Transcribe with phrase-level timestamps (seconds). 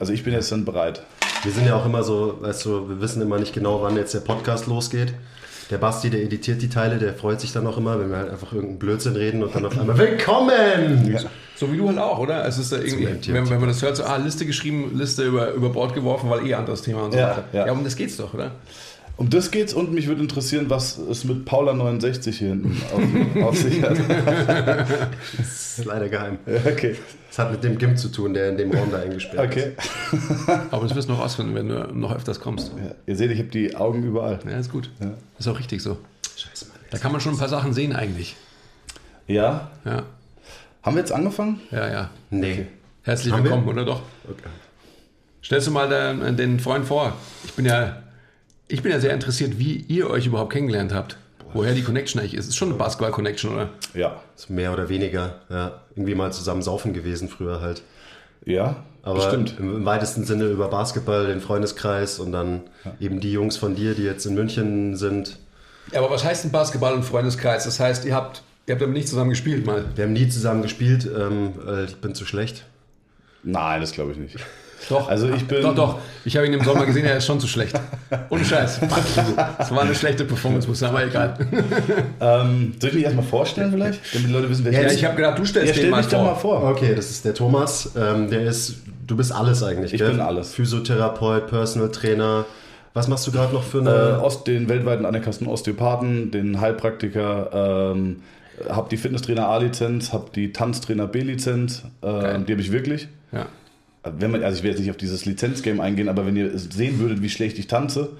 [0.00, 1.02] Also ich bin jetzt dann bereit.
[1.42, 4.14] Wir sind ja auch immer so, weißt du, wir wissen immer nicht genau, wann jetzt
[4.14, 5.14] der Podcast losgeht.
[5.70, 8.30] Der Basti, der editiert die Teile, der freut sich dann auch immer, wenn wir halt
[8.30, 11.10] einfach irgendeinen Blödsinn reden und dann auf einmal Willkommen!
[11.10, 11.20] Ja.
[11.56, 12.46] So wie du halt auch, oder?
[12.46, 15.52] Es ist ja irgendwie, wenn, wenn, man das hört, so, ah, Liste geschrieben, Liste über,
[15.52, 17.44] über Bord geworfen, weil eh anderes Thema und so ja, weiter.
[17.52, 17.66] Ja.
[17.66, 18.50] ja, um das geht's doch, oder?
[19.16, 22.76] Um das geht's und mich würde interessieren, was es mit Paula 69 hier hinten
[23.36, 23.96] auf, auf sich hat.
[25.38, 26.38] das ist leider geheim.
[26.66, 26.96] okay.
[27.34, 29.72] Das hat mit dem Gimp zu tun, der in dem Raum da eingesperrt okay.
[29.76, 30.48] ist.
[30.70, 32.70] Aber das wirst du noch rausfinden, wenn du noch öfters kommst.
[32.76, 34.38] Ja, ihr seht, ich habe die Augen überall.
[34.48, 34.88] Ja, ist gut.
[35.00, 35.14] Ja.
[35.36, 35.98] Ist auch richtig so.
[36.36, 36.76] Scheiße, Mann.
[36.90, 38.36] Da kann man schon ein paar Sachen sehen eigentlich.
[39.26, 39.72] Ja?
[39.84, 40.04] Ja.
[40.84, 41.60] Haben wir jetzt angefangen?
[41.72, 42.10] Ja, ja.
[42.30, 42.52] Nee.
[42.52, 42.66] Okay.
[43.02, 43.72] Herzlich Haben willkommen, wir?
[43.72, 44.02] oder doch?
[44.30, 44.48] Okay.
[45.42, 47.14] Stellst du mal den, den Freund vor.
[47.44, 47.96] Ich bin ja
[48.68, 51.18] ich bin ja sehr interessiert, wie ihr euch überhaupt kennengelernt habt.
[51.54, 52.44] Woher die Connection eigentlich ist.
[52.44, 53.70] Es ist schon eine Basketball-Connection, oder?
[53.94, 54.20] Ja.
[54.48, 55.36] Mehr oder weniger.
[55.48, 55.80] Ja.
[55.94, 57.82] Irgendwie mal zusammen saufen gewesen früher halt.
[58.44, 59.56] Ja, aber stimmt.
[59.58, 62.92] Im, weitesten Sinne über Basketball, den Freundeskreis und dann ja.
[63.00, 65.38] eben die Jungs von dir, die jetzt in München sind.
[65.92, 67.64] Ja, aber was heißt denn Basketball und Freundeskreis?
[67.64, 69.84] Das heißt, ihr habt, ihr habt aber nicht zusammen gespielt mal.
[69.94, 71.08] Wir haben nie zusammen gespielt.
[71.16, 71.52] Ähm,
[71.86, 72.64] ich bin zu schlecht.
[73.42, 74.36] Nein, das glaube ich nicht.
[74.88, 75.08] Doch.
[75.08, 75.62] Also ich bin.
[75.62, 75.98] Doch, doch.
[76.24, 77.78] Ich habe ihn im Sommer gesehen, er ist schon zu schlecht.
[78.30, 78.80] Ohne Scheiß.
[79.58, 81.36] Das war eine schlechte Performance, muss ich sagen, aber egal.
[82.20, 84.00] Ähm, soll ich mich erstmal vorstellen vielleicht?
[84.14, 84.86] Damit die Leute wissen, wer ich bin?
[84.88, 86.24] Ja, ich habe gedacht, du stellst ja, stell den mal, vor.
[86.24, 86.62] mal vor.
[86.70, 87.92] Okay, das ist der Thomas.
[87.96, 89.92] Ähm, der ist, du bist alles eigentlich.
[89.92, 90.10] Ich gell?
[90.10, 90.54] bin alles.
[90.54, 92.46] Physiotherapeut, Personal Trainer.
[92.94, 94.18] Was machst du gerade noch für eine?
[94.20, 98.22] Äh, Ost, den weltweiten anerkannten Osteopathen, den Heilpraktiker, ähm,
[98.68, 101.82] habe die Fitnesstrainer A-Lizenz, habe die Tanztrainer B-Lizenz.
[102.02, 103.08] Äh, die habe ich wirklich.
[103.32, 103.46] Ja
[104.04, 106.98] wenn man, also ich will jetzt nicht auf dieses Lizenzgame eingehen, aber wenn ihr sehen
[106.98, 108.10] würdet, wie schlecht ich tanze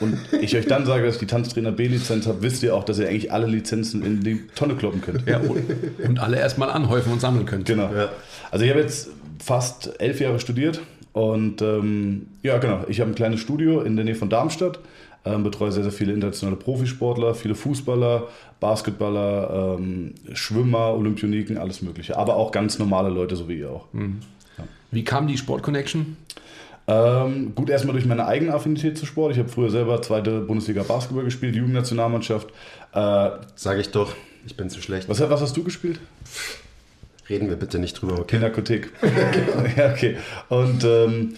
[0.00, 2.98] und ich euch dann sage, dass ich die Tanztrainer B-Lizenz habe, wisst ihr auch, dass
[2.98, 5.28] ihr eigentlich alle Lizenzen in die Tonne kloppen könnt.
[5.28, 5.62] Ja, und,
[6.02, 7.66] und alle erstmal anhäufen und sammeln könnt.
[7.66, 7.92] Genau.
[7.94, 8.08] Ja.
[8.50, 10.80] Also ich habe jetzt fast elf Jahre studiert
[11.12, 14.80] und ähm, ja, genau, ich habe ein kleines Studio in der Nähe von Darmstadt.
[15.26, 18.28] Ähm, betreue sehr, sehr viele internationale Profisportler, viele Fußballer,
[18.60, 22.18] Basketballer, ähm, Schwimmer, Olympioniken, alles Mögliche.
[22.18, 23.86] Aber auch ganz normale Leute, so wie ihr auch.
[23.94, 24.18] Mhm.
[24.94, 26.16] Wie kam die Sport-Connection?
[26.86, 29.32] Ähm, gut, erstmal durch meine eigene Affinität zu Sport.
[29.32, 32.50] Ich habe früher selber zweite Bundesliga Basketball gespielt, Jugendnationalmannschaft.
[32.92, 34.14] Äh, Sage ich doch,
[34.46, 35.08] ich bin zu schlecht.
[35.08, 35.98] Was, was hast du gespielt?
[37.28, 38.36] Reden wir bitte nicht drüber, okay?
[38.36, 38.92] Kinderkotik.
[39.76, 40.16] ja, okay.
[40.50, 41.34] Und, ähm,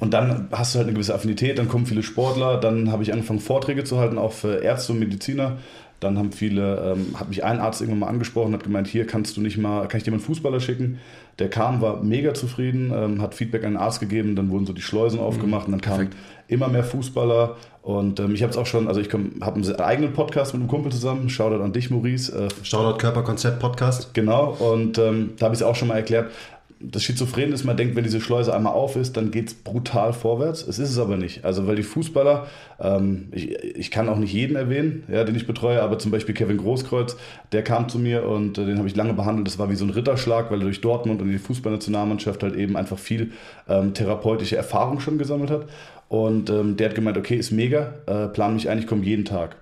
[0.00, 3.12] und dann hast du halt eine gewisse Affinität, dann kommen viele Sportler, dann habe ich
[3.12, 5.58] angefangen, Vorträge zu halten, auch für Ärzte und Mediziner.
[6.00, 9.36] Dann haben viele, ähm, hat mich ein Arzt irgendwann mal angesprochen, hat gemeint, hier kannst
[9.36, 10.98] du nicht mal, kann ich dir mal einen Fußballer schicken?
[11.38, 14.72] Der kam, war mega zufrieden, ähm, hat Feedback an den Arzt gegeben, dann wurden so
[14.72, 16.10] die Schleusen mhm, aufgemacht und dann kamen
[16.48, 17.56] immer mehr Fußballer.
[17.82, 20.68] Und ähm, ich habe es auch schon, also ich habe einen eigenen Podcast mit einem
[20.68, 21.28] Kumpel zusammen.
[21.28, 22.32] Shoutout an dich, Maurice.
[22.32, 24.14] Äh, Shoutout Körperkonzept Podcast.
[24.14, 26.30] Genau, und ähm, da habe ich es auch schon mal erklärt
[26.78, 30.12] das Schizophren ist, man denkt, wenn diese Schleuse einmal auf ist, dann geht es brutal
[30.12, 30.62] vorwärts.
[30.62, 31.44] Es ist es aber nicht.
[31.44, 32.46] Also, weil die Fußballer,
[32.78, 36.34] ähm, ich, ich kann auch nicht jeden erwähnen, ja, den ich betreue, aber zum Beispiel
[36.34, 37.16] Kevin Großkreuz,
[37.52, 39.46] der kam zu mir und äh, den habe ich lange behandelt.
[39.48, 42.76] Das war wie so ein Ritterschlag, weil er durch Dortmund und die Fußballnationalmannschaft halt eben
[42.76, 43.32] einfach viel
[43.68, 45.66] ähm, therapeutische Erfahrung schon gesammelt hat.
[46.08, 49.24] Und ähm, der hat gemeint, okay, ist mega, äh, plan mich ein, ich komme jeden
[49.24, 49.56] Tag.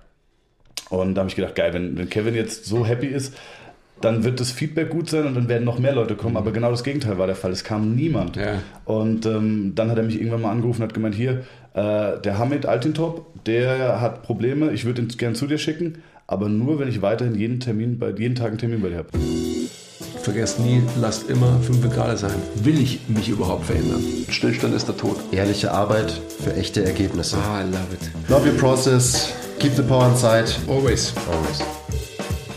[0.89, 3.33] Und da habe ich gedacht, geil, wenn, wenn Kevin jetzt so happy ist,
[4.05, 6.37] dann wird das Feedback gut sein und dann werden noch mehr Leute kommen.
[6.37, 7.51] Aber genau das Gegenteil war der Fall.
[7.51, 8.35] Es kam niemand.
[8.35, 8.61] Ja.
[8.85, 11.43] Und ähm, dann hat er mich irgendwann mal angerufen und hat gemeint, hier,
[11.73, 16.49] äh, der Hamid Altintop, der hat Probleme, ich würde ihn gerne zu dir schicken, aber
[16.49, 19.09] nur, wenn ich weiterhin jeden, Termin bei, jeden Tag einen Termin bei dir habe.
[20.21, 22.35] Vergesst nie, lasst immer fünf Grad sein.
[22.63, 24.03] Will ich mich überhaupt verändern?
[24.29, 25.17] Stillstand ist der Tod.
[25.31, 26.11] Ehrliche Arbeit
[26.43, 27.37] für echte Ergebnisse.
[27.37, 28.29] Ah, I love it.
[28.29, 29.33] Love your process.
[29.59, 30.51] Keep the power inside.
[30.67, 31.13] Always.
[31.31, 31.63] Always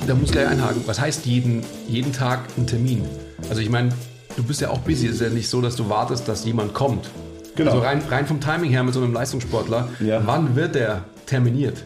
[0.08, 0.82] da muss gleich einhaken.
[0.86, 3.04] Was heißt jeden, jeden Tag ein Termin?
[3.50, 3.90] Also ich meine,
[4.36, 5.06] du bist ja auch busy.
[5.06, 7.10] Es ist ja nicht so, dass du wartest, dass jemand kommt.
[7.56, 7.72] Genau.
[7.72, 10.22] Also rein, rein vom Timing her mit so einem Leistungssportler, ja.
[10.24, 11.84] wann wird der terminiert?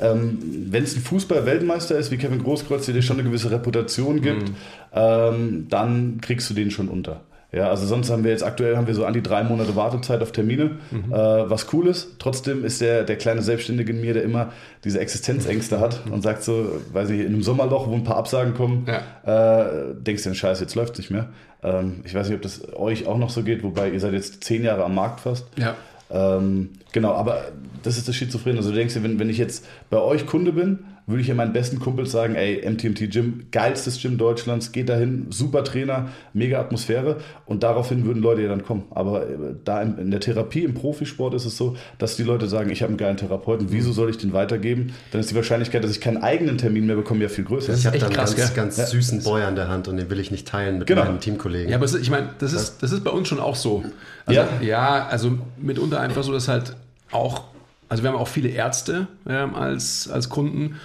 [0.00, 0.38] Ähm,
[0.70, 4.48] Wenn es ein Fußball-Weltmeister ist, wie Kevin Großkreuz, der dir schon eine gewisse Reputation gibt,
[4.48, 4.54] mhm.
[4.92, 7.20] ähm, dann kriegst du den schon unter.
[7.54, 10.20] Ja, also sonst haben wir jetzt aktuell haben wir so an die drei Monate Wartezeit
[10.22, 11.12] auf Termine, mhm.
[11.12, 11.16] äh,
[11.48, 12.16] was cool ist.
[12.18, 14.52] Trotzdem ist der, der kleine Selbstständige in mir, der immer
[14.82, 18.54] diese Existenzängste hat und sagt so, weiß ich, in einem Sommerloch, wo ein paar Absagen
[18.54, 19.60] kommen, ja.
[19.62, 21.28] äh, denkst du, den Scheiß, jetzt läuft es nicht mehr.
[21.62, 24.42] Ähm, ich weiß nicht, ob das euch auch noch so geht, wobei ihr seid jetzt
[24.42, 25.46] zehn Jahre am Markt fast.
[25.56, 25.76] Ja.
[26.10, 27.52] Ähm, genau, aber
[27.84, 28.56] das ist das Schizophren.
[28.56, 31.34] Also du denkst dir, wenn, wenn ich jetzt bei euch Kunde bin, würde ich ja
[31.34, 36.58] meinen besten Kumpels sagen, ey, MTMT Gym, geilstes Gym Deutschlands, geht dahin, super Trainer, mega
[36.60, 38.84] Atmosphäre und daraufhin würden Leute ja dann kommen.
[38.90, 42.70] Aber äh, da in, der Therapie, im Profisport ist es so, dass die Leute sagen,
[42.70, 44.94] ich habe einen geilen Therapeuten, wieso soll ich den weitergeben?
[45.10, 47.74] Dann ist die Wahrscheinlichkeit, dass ich keinen eigenen Termin mehr bekomme, ja viel größer.
[47.74, 48.86] Ich habe dann einen ganz, ganz ja.
[48.86, 51.04] süßen Boy an der Hand und den will ich nicht teilen mit genau.
[51.04, 51.68] meinen Teamkollegen.
[51.70, 53.84] Ja, aber ich meine, das ist, das ist bei uns schon auch so.
[54.24, 54.48] Also, ja.
[54.62, 56.76] ja, also mitunter einfach so, dass halt
[57.10, 57.53] auch
[57.88, 60.80] also wir haben auch viele Ärzte ähm, als, als Kunden,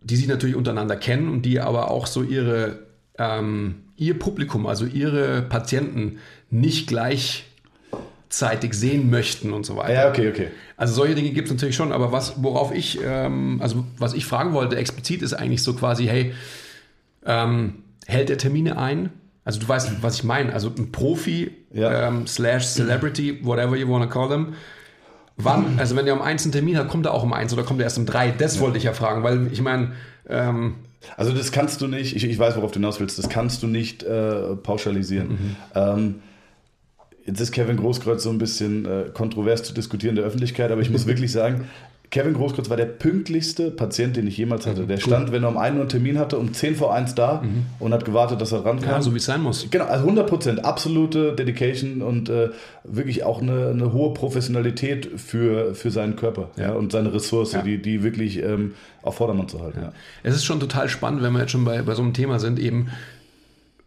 [0.00, 2.80] die sich natürlich untereinander kennen und die aber auch so ihre,
[3.18, 6.18] ähm, ihr Publikum, also ihre Patienten
[6.50, 9.92] nicht gleichzeitig sehen möchten und so weiter.
[9.92, 10.48] Ja, okay, okay.
[10.76, 14.24] Also solche Dinge gibt es natürlich schon, aber was, worauf ich, ähm, also was ich
[14.26, 16.34] fragen wollte explizit ist eigentlich so quasi, hey,
[17.24, 19.10] ähm, hält er Termine ein?
[19.44, 20.52] Also du weißt, was ich meine.
[20.52, 22.08] Also ein Profi ja.
[22.08, 24.54] ähm, slash Celebrity, whatever you want to call them,
[25.36, 27.62] Wann, also wenn er um eins einen Termin hat, kommt er auch um eins oder
[27.62, 28.30] kommt er erst um drei?
[28.30, 29.92] Das wollte ich ja fragen, weil ich meine.
[30.28, 30.74] Ähm,
[31.16, 33.66] also das kannst du nicht, ich, ich weiß, worauf du hinaus willst, das kannst du
[33.66, 35.28] nicht äh, pauschalisieren.
[35.28, 35.56] Mhm.
[35.74, 36.14] Ähm,
[37.24, 40.80] jetzt ist Kevin Großkreuz so ein bisschen äh, kontrovers zu diskutieren in der Öffentlichkeit, aber
[40.80, 41.68] ich muss wirklich sagen,
[42.12, 44.86] Kevin Großkreuz war der pünktlichste Patient, den ich jemals hatte.
[44.86, 47.40] Der stand, wenn er um 1 Uhr einen Termin hatte, um 10 vor 1 da
[47.42, 47.64] mhm.
[47.78, 48.90] und hat gewartet, dass er rankam.
[48.90, 49.66] Ja, so wie es sein muss.
[49.70, 50.62] Genau, also 100 Prozent.
[50.62, 52.50] Absolute Dedication und äh,
[52.84, 56.64] wirklich auch eine, eine, hohe Professionalität für, für seinen Körper ja.
[56.64, 57.62] ja und seine Ressource, ja.
[57.62, 59.80] die, die wirklich ähm, auf Vordermann zu halten.
[59.80, 59.92] Ja.
[60.22, 62.58] Es ist schon total spannend, wenn wir jetzt schon bei, bei so einem Thema sind,
[62.58, 62.88] eben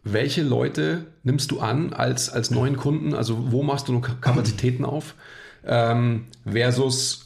[0.02, 3.14] welche Leute nimmst du an als, als neuen Kunden?
[3.14, 5.14] Also wo machst du noch Kapazitäten auf?
[5.64, 7.25] Ähm, versus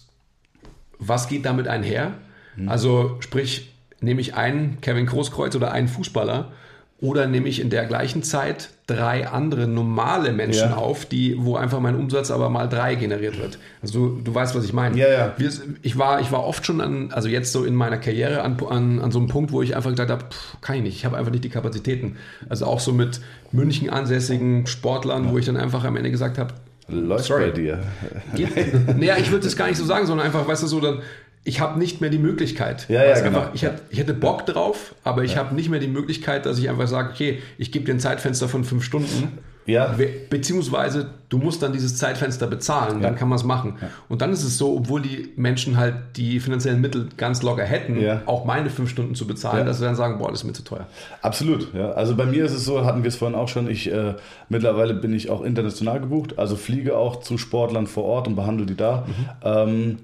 [1.00, 2.12] was geht damit einher?
[2.56, 2.68] Mhm.
[2.68, 6.52] Also sprich, nehme ich einen Kevin Großkreuz oder einen Fußballer
[7.00, 10.76] oder nehme ich in der gleichen Zeit drei andere normale Menschen ja.
[10.76, 13.58] auf, die, wo einfach mein Umsatz aber mal drei generiert wird.
[13.80, 14.98] Also du, du weißt, was ich meine.
[14.98, 15.34] Ja, ja.
[15.38, 15.50] Wir,
[15.80, 19.00] ich, war, ich war oft schon an, also jetzt so in meiner Karriere an, an,
[19.00, 21.16] an so einem Punkt, wo ich einfach gedacht habe, pff, kann ich nicht, ich habe
[21.16, 22.16] einfach nicht die Kapazitäten.
[22.48, 23.20] Also auch so mit
[23.50, 26.52] München ansässigen Sportlern, wo ich dann einfach am Ende gesagt habe,
[26.90, 27.46] Läuft Sorry.
[27.46, 27.82] bei dir.
[28.96, 31.02] naja, ich würde das gar nicht so sagen, sondern einfach, weißt du, so dann,
[31.44, 32.86] ich habe nicht mehr die Möglichkeit.
[32.88, 33.38] Ja, ja, genau.
[33.38, 35.38] einfach, ich, hätte, ich hätte Bock drauf, aber ich ja.
[35.38, 38.48] habe nicht mehr die Möglichkeit, dass ich einfach sage, okay, ich gebe dir ein Zeitfenster
[38.48, 39.94] von fünf Stunden ja.
[40.28, 43.08] Beziehungsweise du musst dann dieses Zeitfenster bezahlen, ja.
[43.08, 43.76] dann kann man es machen.
[43.80, 43.88] Ja.
[44.08, 48.00] Und dann ist es so, obwohl die Menschen halt die finanziellen Mittel ganz locker hätten,
[48.00, 48.22] ja.
[48.26, 50.64] auch meine fünf Stunden zu bezahlen, dass sie dann sagen, boah, das ist mir zu
[50.64, 50.86] teuer.
[51.22, 51.92] Absolut, ja.
[51.92, 54.14] Also bei mir ist es so, hatten wir es vorhin auch schon, ich äh,
[54.48, 58.66] mittlerweile bin ich auch international gebucht, also fliege auch zu Sportlern vor Ort und behandle
[58.66, 59.06] die da.
[59.06, 59.26] Mhm.
[59.42, 59.98] Ähm,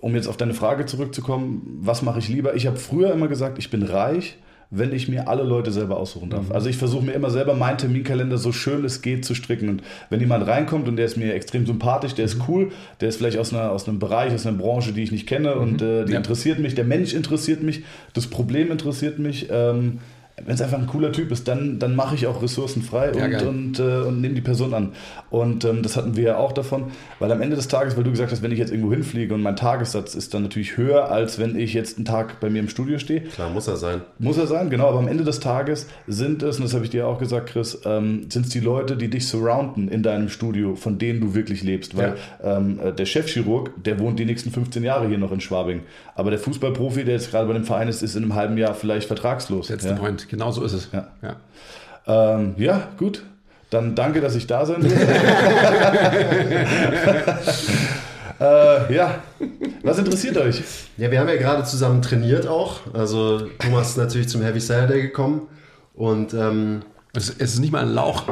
[0.00, 2.54] um jetzt auf deine Frage zurückzukommen, was mache ich lieber?
[2.54, 4.36] Ich habe früher immer gesagt, ich bin reich
[4.70, 6.48] wenn ich mir alle Leute selber aussuchen darf.
[6.48, 6.52] Mhm.
[6.52, 9.68] Also ich versuche mir immer selber meinen Terminkalender so schön es geht zu stricken.
[9.68, 12.44] Und wenn jemand reinkommt und der ist mir extrem sympathisch, der ist mhm.
[12.48, 15.26] cool, der ist vielleicht aus, einer, aus einem Bereich, aus einer Branche, die ich nicht
[15.26, 15.60] kenne mhm.
[15.60, 16.18] und äh, die ja.
[16.18, 19.48] interessiert mich, der Mensch interessiert mich, das Problem interessiert mich.
[19.50, 19.98] Ähm,
[20.44, 23.32] wenn es einfach ein cooler Typ ist, dann, dann mache ich auch Ressourcen frei und,
[23.32, 24.92] ja, und, äh, und nehme die Person an.
[25.30, 28.10] Und ähm, das hatten wir ja auch davon, weil am Ende des Tages, weil du
[28.10, 31.38] gesagt hast, wenn ich jetzt irgendwo hinfliege und mein Tagessatz ist dann natürlich höher, als
[31.38, 33.22] wenn ich jetzt einen Tag bei mir im Studio stehe.
[33.22, 34.02] Klar, muss er sein.
[34.18, 34.88] Muss er sein, genau.
[34.88, 37.80] Aber am Ende des Tages sind es, und das habe ich dir auch gesagt, Chris,
[37.86, 41.62] ähm, sind es die Leute, die dich surrounden in deinem Studio, von denen du wirklich
[41.62, 41.96] lebst.
[41.96, 42.58] Weil ja.
[42.58, 45.80] ähm, äh, der Chefchirurg, der wohnt die nächsten 15 Jahre hier noch in Schwabing.
[46.14, 48.74] Aber der Fußballprofi, der jetzt gerade bei dem Verein ist, ist in einem halben Jahr
[48.74, 49.68] vielleicht vertragslos.
[49.68, 49.94] That's ja.
[49.94, 50.30] the point.
[50.30, 50.88] Genau so ist es.
[50.92, 51.08] Ja.
[51.22, 51.36] Ja,
[52.34, 53.22] ähm, ja gut.
[53.70, 55.00] Dann danke, dass ich da sein durfte.
[58.40, 59.22] äh, ja,
[59.82, 60.62] was interessiert euch?
[60.96, 62.80] Ja, wir haben ja gerade zusammen trainiert auch.
[62.94, 65.48] Also Thomas ist natürlich zum Heavy Saturday gekommen
[65.94, 66.82] und ähm,
[67.12, 68.24] es, ist nicht mal ein Lauch.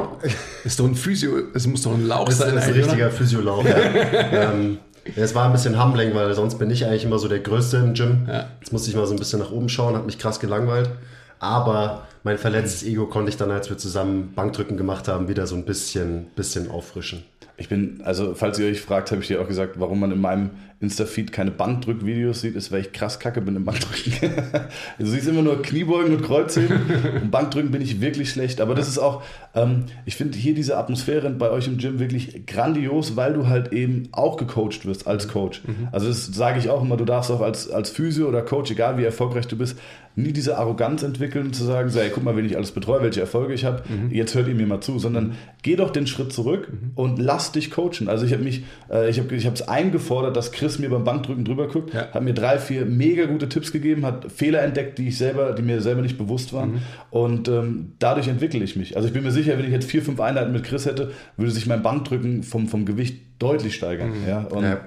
[0.63, 1.33] Es ist doch ein Physio.
[1.53, 2.55] Es muss doch ein Lauch es sein.
[2.55, 3.65] Das ist ein richtiger Physiolauch.
[3.65, 3.75] Ja.
[4.53, 4.77] ähm,
[5.15, 7.93] es war ein bisschen humbling, weil sonst bin ich eigentlich immer so der Größte im
[7.93, 8.25] Gym.
[8.27, 8.47] Ja.
[8.59, 10.89] Jetzt musste ich mal so ein bisschen nach oben schauen, hat mich krass gelangweilt.
[11.39, 15.55] Aber mein verletztes Ego konnte ich dann, als wir zusammen Bankdrücken gemacht haben, wieder so
[15.55, 17.23] ein bisschen, bisschen auffrischen.
[17.57, 20.19] Ich bin, also falls ihr euch fragt, habe ich dir auch gesagt, warum man in
[20.19, 20.51] meinem
[20.81, 24.31] Insta-Feed keine Bankdrück-Videos sieht, ist, weil ich krass kacke bin im Bankdrücken.
[24.99, 26.79] du siehst immer nur Kniebeugen und Kreuzheben.
[27.21, 28.59] und Bankdrücken bin ich wirklich schlecht.
[28.59, 32.45] Aber das ist auch, ähm, ich finde hier diese Atmosphäre bei euch im Gym wirklich
[32.45, 35.61] grandios, weil du halt eben auch gecoacht wirst als Coach.
[35.65, 35.87] Mhm.
[35.93, 38.97] Also das sage ich auch immer, du darfst auch als, als Physio oder Coach, egal
[38.97, 39.77] wie erfolgreich du bist,
[40.15, 43.19] nie diese Arroganz entwickeln, zu sagen, so, ey, guck mal, wen ich alles betreue, welche
[43.19, 44.11] Erfolge ich habe, mhm.
[44.11, 46.91] jetzt hört ihr mir mal zu, sondern geh doch den Schritt zurück mhm.
[46.95, 48.07] und lass dich coachen.
[48.07, 51.67] Also ich habe mich, äh, ich habe es eingefordert, dass Chris mir beim Bankdrücken drüber
[51.67, 52.11] guckt, ja.
[52.11, 55.61] hat mir drei, vier mega gute Tipps gegeben, hat Fehler entdeckt, die ich selber, die
[55.61, 56.79] mir selber nicht bewusst waren mhm.
[57.11, 58.95] und ähm, dadurch entwickle ich mich.
[58.95, 61.51] Also ich bin mir sicher, wenn ich jetzt vier, fünf Einheiten mit Chris hätte, würde
[61.51, 64.21] sich mein Bankdrücken vom, vom Gewicht deutlich steigern.
[64.21, 64.27] Mhm.
[64.27, 64.39] Ja?
[64.41, 64.79] Und ja.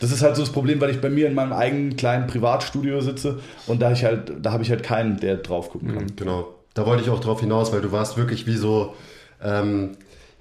[0.00, 3.00] das ist halt so das Problem, weil ich bei mir in meinem eigenen kleinen Privatstudio
[3.00, 6.04] sitze und da ich halt, da habe ich halt keinen, der drauf gucken kann.
[6.04, 6.54] Mhm, genau.
[6.74, 8.94] Da wollte ich auch drauf hinaus, weil du warst wirklich wie so,
[9.42, 9.92] ähm,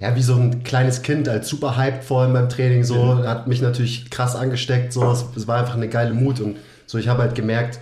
[0.03, 3.23] ja, wie so ein kleines Kind, als super hyped vor allem beim Training, so, ja.
[3.25, 6.97] hat mich natürlich krass angesteckt, so, es, es war einfach eine geile Mut und so,
[6.97, 7.79] ich habe halt gemerkt,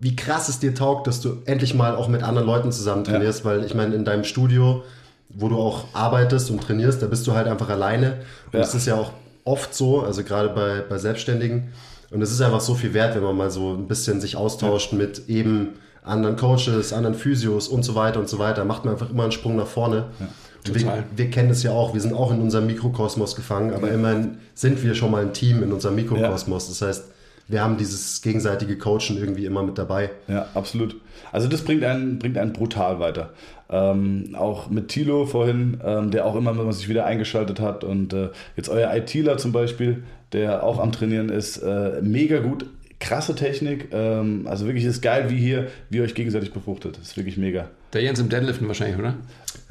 [0.00, 3.44] wie krass es dir taugt, dass du endlich mal auch mit anderen Leuten zusammen trainierst,
[3.44, 3.44] ja.
[3.44, 4.82] weil ich meine, in deinem Studio,
[5.28, 8.16] wo du auch arbeitest und trainierst, da bist du halt einfach alleine.
[8.52, 9.12] Und es ist ja auch
[9.44, 11.68] oft so, also gerade bei, bei Selbstständigen.
[12.10, 14.90] Und es ist einfach so viel wert, wenn man mal so ein bisschen sich austauscht
[14.90, 14.98] ja.
[14.98, 18.64] mit eben anderen Coaches, anderen Physios und so weiter und so weiter.
[18.64, 20.06] Macht man einfach immer einen Sprung nach vorne.
[20.18, 20.26] Ja.
[20.64, 24.38] Wir, wir, kennen es ja auch, wir sind auch in unserem Mikrokosmos gefangen, aber immerhin
[24.54, 26.68] sind wir schon mal ein Team in unserem Mikrokosmos.
[26.68, 27.04] Das heißt,
[27.48, 30.10] wir haben dieses gegenseitige Coachen irgendwie immer mit dabei.
[30.28, 30.96] Ja, absolut.
[31.32, 33.30] Also das bringt einen, bringt einen brutal weiter.
[33.68, 38.12] Ähm, auch mit Tilo vorhin, ähm, der auch immer mal sich wieder eingeschaltet hat und
[38.12, 42.66] äh, jetzt euer ITler zum Beispiel, der auch am Trainieren ist, äh, mega gut,
[43.00, 47.08] krasse Technik, ähm, also wirklich ist geil, wie hier, wie ihr euch gegenseitig befruchtet, das
[47.08, 47.68] ist wirklich mega.
[47.92, 49.14] Der Jens im Deadliften wahrscheinlich, oder?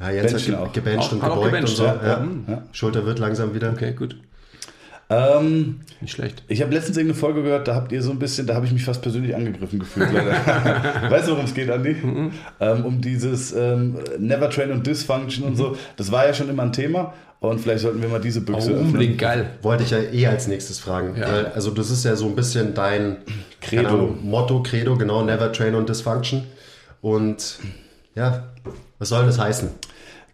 [0.02, 1.84] Ja, Jens Benchen hat ge gebencht und gebeugt und so.
[1.84, 1.94] Ja.
[2.02, 2.26] Ja.
[2.48, 2.62] Ja.
[2.72, 3.70] Schulter wird langsam wieder.
[3.70, 4.16] Okay, gut.
[5.08, 6.42] Ähm, Nicht schlecht.
[6.48, 8.72] Ich habe letztens irgendeine Folge gehört, da habt ihr so ein bisschen, da habe ich
[8.72, 10.08] mich fast persönlich angegriffen gefühlt.
[10.14, 11.94] weißt du, worum es geht, Andi?
[12.02, 12.32] Mhm.
[12.60, 15.70] Ähm, um dieses ähm, Never Train und Dysfunction und so.
[15.70, 15.76] Mhm.
[15.96, 17.12] Das war ja schon immer ein Thema.
[17.40, 19.50] Und vielleicht sollten wir mal diese Büchse oh, unbedingt geil.
[19.62, 21.16] Wollte ich ja eh als nächstes fragen.
[21.18, 21.26] Ja.
[21.54, 23.16] Also das ist ja so ein bisschen dein
[23.60, 23.88] Credo.
[23.88, 26.44] Ahnung, Motto, Credo, genau, Never Train und Dysfunction.
[27.00, 27.58] Und
[28.14, 28.44] ja,
[29.00, 29.70] was soll das heißen?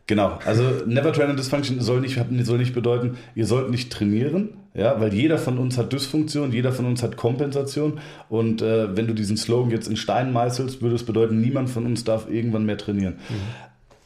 [0.09, 4.55] Genau, also Never Train and Dysfunction soll nicht, soll nicht bedeuten, ihr sollt nicht trainieren,
[4.73, 8.00] ja, weil jeder von uns hat Dysfunktion, jeder von uns hat Kompensation
[8.31, 11.85] und äh, wenn du diesen Slogan jetzt in Stein meißelst, würde es bedeuten, niemand von
[11.85, 13.17] uns darf irgendwann mehr trainieren.
[13.29, 13.35] Mhm.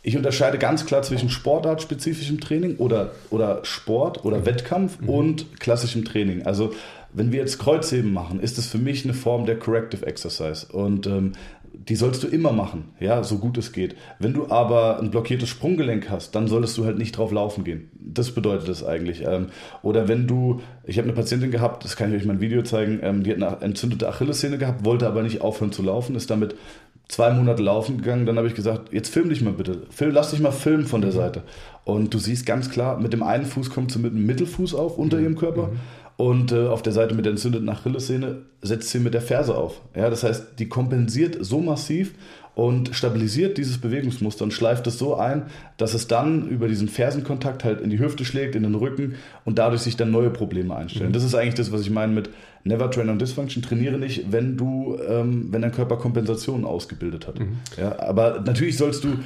[0.03, 4.47] Ich unterscheide ganz klar zwischen sportartspezifischem Training oder, oder Sport oder mhm.
[4.47, 5.09] Wettkampf mhm.
[5.09, 6.43] und klassischem Training.
[6.45, 6.73] Also
[7.13, 10.67] wenn wir jetzt Kreuzheben machen, ist es für mich eine Form der Corrective Exercise.
[10.73, 11.33] Und ähm,
[11.89, 13.97] die sollst du immer machen, ja, so gut es geht.
[14.19, 17.91] Wenn du aber ein blockiertes Sprunggelenk hast, dann solltest du halt nicht drauf laufen gehen.
[17.99, 19.25] Das bedeutet das eigentlich.
[19.27, 19.47] Ähm,
[19.83, 22.63] oder wenn du, ich habe eine Patientin gehabt, das kann ich euch mal ein Video
[22.63, 26.31] zeigen, ähm, die hat eine entzündete Achillessehne gehabt, wollte aber nicht aufhören zu laufen, ist
[26.31, 26.55] damit
[27.09, 28.27] zwei Monate laufen gegangen.
[28.27, 31.11] Dann habe ich gesagt, jetzt film dich mal bitte, lass dich mal filmen von der
[31.11, 31.17] mhm.
[31.17, 31.43] Seite.
[31.85, 34.99] Und du siehst ganz klar, mit dem einen Fuß kommt sie mit dem Mittelfuß auf
[34.99, 35.23] unter mhm.
[35.25, 35.69] ihrem Körper.
[35.69, 35.81] Mhm
[36.17, 39.81] und äh, auf der Seite mit der entzündeten Achillessehne setzt sie mit der Ferse auf.
[39.97, 42.15] Ja, das heißt, die kompensiert so massiv
[42.55, 45.45] und stabilisiert dieses Bewegungsmuster und schleift es so ein,
[45.79, 49.15] dass es dann über diesen Fersenkontakt halt in die Hüfte schlägt, in den Rücken
[49.45, 51.09] und dadurch sich dann neue Probleme einstellen.
[51.09, 51.15] Mhm.
[51.15, 52.29] Das ist eigentlich das, was ich meine mit
[52.65, 53.63] Never Train on Dysfunction.
[53.63, 57.41] Trainiere nicht, wenn du, ähm, wenn dein Körper Kompensationen ausgebildet hat.
[57.41, 57.57] Mhm.
[57.79, 59.17] Ja, aber natürlich sollst du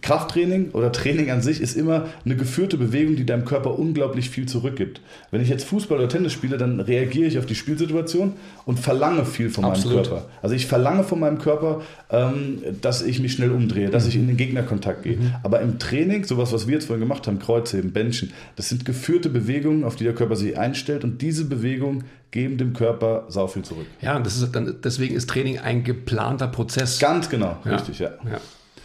[0.00, 4.46] Krafttraining oder Training an sich ist immer eine geführte Bewegung, die deinem Körper unglaublich viel
[4.46, 5.00] zurückgibt.
[5.30, 9.24] Wenn ich jetzt Fußball oder Tennis spiele, dann reagiere ich auf die Spielsituation und verlange
[9.24, 9.96] viel von Absolut.
[9.96, 10.28] meinem Körper.
[10.42, 14.26] Also ich verlange von meinem Körper, ähm, dass ich mich schnell umdrehe, dass ich in
[14.26, 15.16] den Gegnerkontakt gehe.
[15.16, 15.34] Mhm.
[15.42, 19.28] Aber im Training, sowas, was wir jetzt vorhin gemacht haben, Kreuzheben, Benchen, das sind geführte
[19.28, 23.62] Bewegungen, auf die der Körper sich einstellt und diese Bewegungen geben dem Körper sau viel
[23.62, 23.86] zurück.
[24.00, 26.98] Ja, und das ist dann, deswegen ist Training ein geplanter Prozess.
[26.98, 27.72] Ganz genau, ja.
[27.72, 28.10] richtig, ja.
[28.30, 28.40] ja.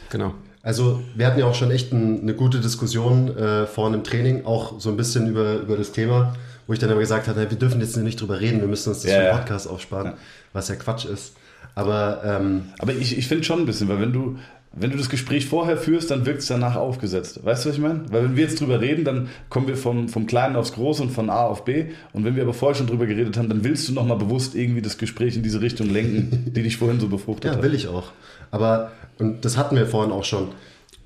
[0.09, 0.33] Genau.
[0.63, 4.45] Also wir hatten ja auch schon echt ein, eine gute Diskussion äh, vorhin im Training,
[4.45, 6.35] auch so ein bisschen über, über das Thema,
[6.67, 9.01] wo ich dann aber gesagt habe, wir dürfen jetzt nicht drüber reden, wir müssen uns
[9.01, 10.17] das ja, für den Podcast aufsparen, ja.
[10.53, 11.33] was ja Quatsch ist.
[11.75, 14.37] Aber, ähm, aber ich, ich finde schon ein bisschen, weil wenn du,
[14.71, 17.43] wenn du das Gespräch vorher führst, dann wirkt es danach aufgesetzt.
[17.43, 18.05] Weißt du, was ich meine?
[18.09, 21.11] Weil wenn wir jetzt drüber reden, dann kommen wir vom, vom Kleinen aufs Große und
[21.11, 21.87] von A auf B.
[22.13, 24.81] Und wenn wir aber vorher schon drüber geredet haben, dann willst du nochmal bewusst irgendwie
[24.81, 27.57] das Gespräch in diese Richtung lenken, die dich vorhin so befruchtet ja, hat.
[27.57, 28.13] Ja, will ich auch.
[28.53, 30.49] Aber, und das hatten wir vorhin auch schon,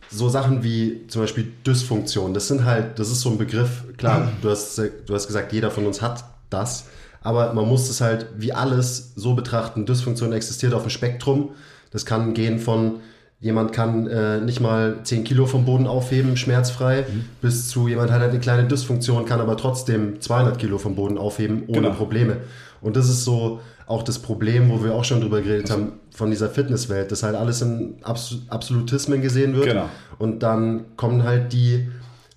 [0.09, 4.29] so Sachen wie zum Beispiel Dysfunktion, das sind halt, das ist so ein Begriff, klar,
[4.41, 6.87] du hast, du hast gesagt, jeder von uns hat das,
[7.21, 9.85] aber man muss es halt wie alles so betrachten.
[9.85, 11.51] Dysfunktion existiert auf dem Spektrum.
[11.91, 12.99] Das kann gehen von
[13.39, 17.25] jemand kann äh, nicht mal 10 Kilo vom Boden aufheben, schmerzfrei, mhm.
[17.41, 21.17] bis zu jemand hat halt eine kleine Dysfunktion, kann aber trotzdem 200 Kilo vom Boden
[21.17, 21.93] aufheben, ohne genau.
[21.93, 22.37] Probleme.
[22.81, 26.31] Und das ist so auch das Problem, wo wir auch schon drüber geredet haben, von
[26.31, 29.67] dieser Fitnesswelt, dass halt alles in Abs Absolutismen gesehen wird.
[29.67, 29.87] Genau.
[30.17, 31.87] Und dann kommen halt die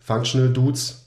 [0.00, 1.06] Functional Dudes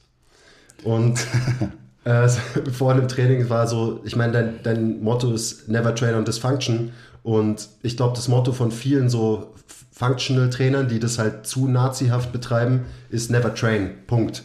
[0.83, 1.19] und
[2.03, 2.27] äh,
[2.71, 6.91] vor einem Training war so, ich meine, dein, dein Motto ist Never Train on Dysfunction.
[7.21, 9.53] Und ich glaube, das Motto von vielen so
[9.91, 13.91] Functional Trainern, die das halt zu nazihaft betreiben, ist Never Train.
[14.07, 14.41] Punkt.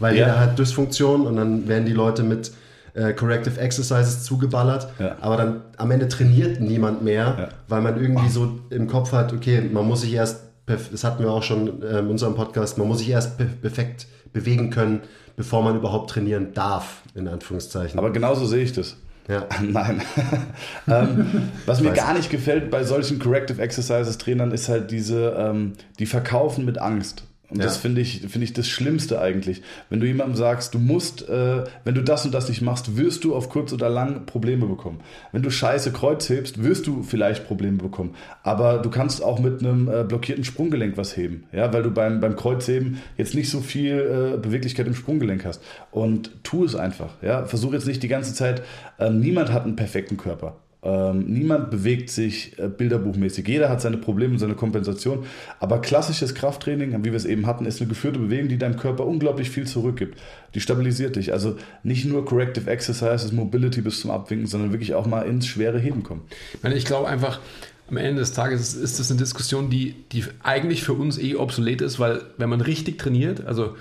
[0.00, 0.26] Weil ja.
[0.26, 2.50] jeder hat Dysfunktion und dann werden die Leute mit
[2.98, 5.16] äh, Corrective Exercises zugeballert, ja.
[5.20, 7.48] aber dann am Ende trainiert niemand mehr, ja.
[7.68, 11.30] weil man irgendwie so im Kopf hat, okay, man muss sich erst das hatten wir
[11.30, 15.00] auch schon äh, in unserem Podcast, man muss sich erst perfekt bewegen können,
[15.36, 17.98] bevor man überhaupt trainieren darf, in Anführungszeichen.
[17.98, 18.96] Aber genauso sehe ich das.
[19.28, 19.46] Ja.
[19.62, 20.02] Nein.
[20.88, 25.74] ähm, was mir gar nicht gefällt bei solchen Corrective Exercises Trainern ist halt diese, ähm,
[25.98, 27.24] die verkaufen mit Angst.
[27.50, 27.64] Und ja.
[27.64, 29.62] das finde ich, finde ich das Schlimmste eigentlich.
[29.88, 33.24] Wenn du jemandem sagst, du musst, äh, wenn du das und das nicht machst, wirst
[33.24, 35.00] du auf kurz oder lang Probleme bekommen.
[35.32, 38.14] Wenn du scheiße Kreuz hebst, wirst du vielleicht Probleme bekommen.
[38.42, 41.44] Aber du kannst auch mit einem äh, blockierten Sprunggelenk was heben.
[41.52, 45.62] Ja, weil du beim, beim Kreuzheben jetzt nicht so viel äh, Beweglichkeit im Sprunggelenk hast.
[45.90, 47.14] Und tu es einfach.
[47.22, 48.62] Ja, versuch jetzt nicht die ganze Zeit,
[48.98, 50.56] ähm, niemand hat einen perfekten Körper.
[50.80, 53.48] Ähm, niemand bewegt sich äh, bilderbuchmäßig.
[53.48, 55.24] Jeder hat seine Probleme und seine Kompensation.
[55.58, 59.04] Aber klassisches Krafttraining, wie wir es eben hatten, ist eine geführte Bewegung, die deinem Körper
[59.04, 60.18] unglaublich viel zurückgibt.
[60.54, 61.32] Die stabilisiert dich.
[61.32, 65.80] Also nicht nur Corrective Exercises, Mobility bis zum Abwinken, sondern wirklich auch mal ins schwere
[65.80, 66.22] Heben kommen.
[66.54, 67.40] Ich, meine, ich glaube einfach,
[67.88, 71.80] am Ende des Tages ist das eine Diskussion, die, die eigentlich für uns eh obsolet
[71.80, 73.74] ist, weil wenn man richtig trainiert, also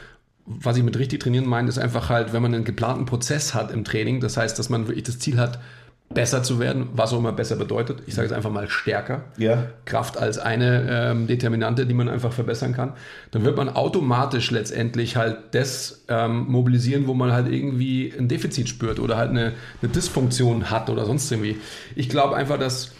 [0.48, 3.70] was ich mit richtig trainieren meine, ist einfach halt, wenn man einen geplanten Prozess hat
[3.70, 5.60] im Training, das heißt, dass man wirklich das Ziel hat,
[6.18, 8.02] besser zu werden, was auch immer besser bedeutet.
[8.08, 9.26] Ich sage jetzt einfach mal stärker.
[9.38, 9.68] Ja.
[9.86, 12.94] Kraft als eine ähm, Determinante, die man einfach verbessern kann.
[13.30, 18.68] Dann wird man automatisch letztendlich halt das ähm, mobilisieren, wo man halt irgendwie ein Defizit
[18.68, 21.58] spürt oder halt eine, eine Dysfunktion hat oder sonst irgendwie.
[21.96, 22.94] Ich glaube einfach, dass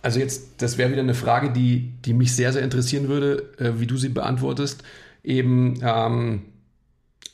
[0.00, 3.72] also jetzt, das wäre wieder eine Frage, die, die mich sehr, sehr interessieren würde, äh,
[3.78, 4.84] wie du sie beantwortest.
[5.22, 6.44] Eben, ähm,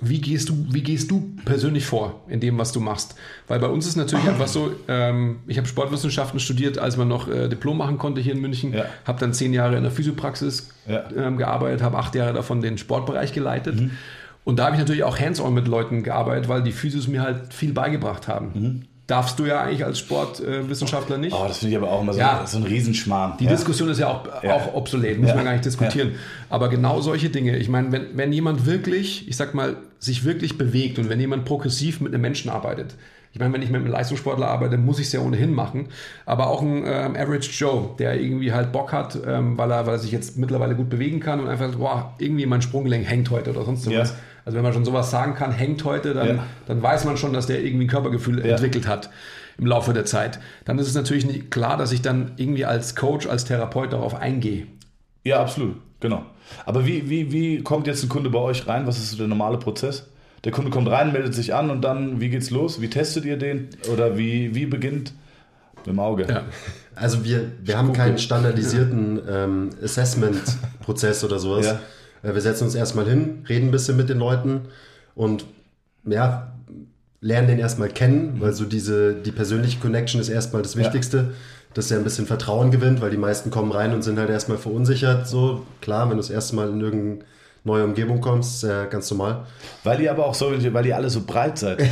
[0.08, 3.14] wie gehst du, wie gehst du persönlich vor in dem, was du machst?
[3.48, 7.28] Weil bei uns ist natürlich einfach so, ähm, ich habe Sportwissenschaften studiert, als man noch
[7.28, 8.84] äh, Diplom machen konnte hier in München, ja.
[9.04, 11.04] habe dann zehn Jahre in der Physiopraxis ja.
[11.16, 13.80] ähm, gearbeitet, habe acht Jahre davon den Sportbereich geleitet.
[13.80, 13.92] Mhm.
[14.44, 17.54] Und da habe ich natürlich auch hands-on mit Leuten gearbeitet, weil die Physios mir halt
[17.54, 18.50] viel beigebracht haben.
[18.54, 21.34] Mhm darfst du ja eigentlich als Sportwissenschaftler nicht.
[21.34, 22.46] Oh, das finde ich aber auch immer so, ja.
[22.46, 23.36] so ein Riesenschmarrn.
[23.38, 23.50] Die ja.
[23.50, 24.54] Diskussion ist ja auch, ja.
[24.54, 26.14] auch obsolet, muss man gar nicht diskutieren.
[26.48, 30.56] Aber genau solche Dinge, ich meine, wenn, wenn jemand wirklich, ich sag mal, sich wirklich
[30.56, 32.94] bewegt und wenn jemand progressiv mit einem Menschen arbeitet,
[33.34, 35.88] ich meine, wenn ich mit einem Leistungssportler arbeite, muss ich es ja ohnehin machen.
[36.24, 39.94] Aber auch ein ähm, Average Joe, der irgendwie halt Bock hat, ähm, weil, er, weil
[39.94, 43.50] er sich jetzt mittlerweile gut bewegen kann und einfach, boah, irgendwie mein Sprunggelenk hängt heute
[43.50, 44.14] oder sonst was.
[44.44, 46.46] Also wenn man schon sowas sagen kann, hängt heute, dann, ja.
[46.66, 48.52] dann weiß man schon, dass der irgendwie ein Körpergefühl ja.
[48.52, 49.10] entwickelt hat
[49.56, 50.38] im Laufe der Zeit.
[50.64, 54.14] Dann ist es natürlich nicht klar, dass ich dann irgendwie als Coach, als Therapeut darauf
[54.14, 54.66] eingehe.
[55.22, 56.24] Ja, absolut, genau.
[56.66, 58.86] Aber wie, wie, wie kommt jetzt ein Kunde bei euch rein?
[58.86, 60.08] Was ist so der normale Prozess?
[60.44, 62.82] Der Kunde kommt rein, meldet sich an und dann, wie geht's los?
[62.82, 63.68] Wie testet ihr den?
[63.90, 65.14] Oder wie, wie beginnt
[65.76, 66.26] mit dem Auge?
[66.28, 66.42] Ja.
[66.94, 71.66] Also wir, wir haben keinen standardisierten ähm, Assessment-Prozess oder sowas.
[71.66, 71.80] Ja.
[72.24, 74.62] Äh, wir setzen uns erstmal hin, reden ein bisschen mit den Leuten
[75.14, 75.44] und
[76.04, 76.52] ja,
[77.20, 81.24] lernen den erstmal kennen, weil so diese, die persönliche Connection ist erstmal das Wichtigste, ja.
[81.74, 84.58] dass er ein bisschen Vertrauen gewinnt, weil die meisten kommen rein und sind halt erstmal
[84.58, 85.26] verunsichert.
[85.28, 87.24] So, klar, wenn du das erste Mal in irgendein
[87.64, 89.46] neue Umgebung kommst, ist ja ganz normal.
[89.84, 91.82] Weil ihr aber auch so, weil ihr alle so breit seid.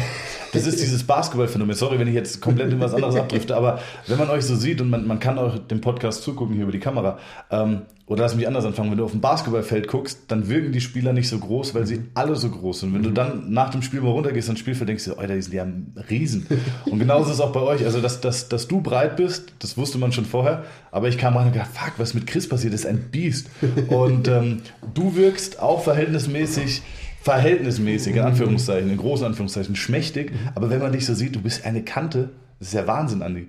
[0.53, 1.75] Das ist dieses Basketballphänomen.
[1.75, 4.81] Sorry, wenn ich jetzt komplett in was anderes abdrifte, aber wenn man euch so sieht
[4.81, 7.19] und man, man kann euch dem Podcast zugucken hier über die Kamera,
[7.51, 10.83] ähm, oder lass mich anders anfangen, wenn du auf ein Basketballfeld guckst, dann wirken die
[10.83, 12.93] Spieler nicht so groß, weil sie alle so groß sind.
[12.95, 15.55] Wenn du dann nach dem Spiel mal runtergehst und Spielfeld denkst du, Alter, die sind
[15.55, 15.67] ja
[16.11, 16.47] Riesen.
[16.85, 17.85] Und genauso ist es auch bei euch.
[17.87, 21.37] Also, dass, dass, dass du breit bist, das wusste man schon vorher, aber ich kam
[21.37, 23.49] rein und gedacht, fuck, was mit Chris passiert, das ist ein Biest.
[23.89, 24.61] Und ähm,
[24.93, 26.83] du wirkst auch verhältnismäßig
[27.23, 30.33] verhältnismäßig, in Anführungszeichen, in großen Anführungszeichen, schmächtig.
[30.55, 33.49] Aber wenn man dich so sieht, du bist eine Kante, das ist ja Wahnsinn, Andi.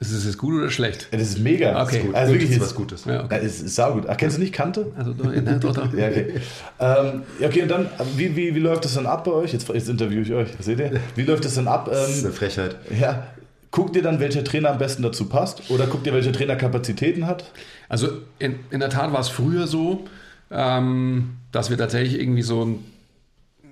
[0.00, 1.08] Das ist jetzt gut oder schlecht?
[1.10, 1.82] Das ist mega.
[1.82, 1.98] Okay.
[2.08, 3.04] Ist also wirklich ist was Gutes.
[3.04, 3.38] Ja, okay.
[3.42, 4.04] Das ist saugut.
[4.08, 4.86] Ach, kennst du nicht Kante?
[4.96, 5.92] Also doch, ja, doch, doch.
[5.92, 6.40] ja, okay.
[6.78, 9.52] ähm, okay, und dann, wie, wie, wie läuft das dann ab bei euch?
[9.52, 10.92] Jetzt, jetzt interviewe ich euch, seht ihr?
[11.16, 11.88] Wie läuft das dann ab?
[11.88, 12.76] Ähm, das ist eine Frechheit.
[12.98, 13.26] Ja.
[13.70, 15.70] Guckt ihr dann, welcher Trainer am besten dazu passt?
[15.70, 17.44] Oder guckt ihr, welcher Trainer Kapazitäten hat?
[17.90, 20.04] Also in, in der Tat war es früher so,
[20.50, 22.84] ähm, dass wir tatsächlich irgendwie so ein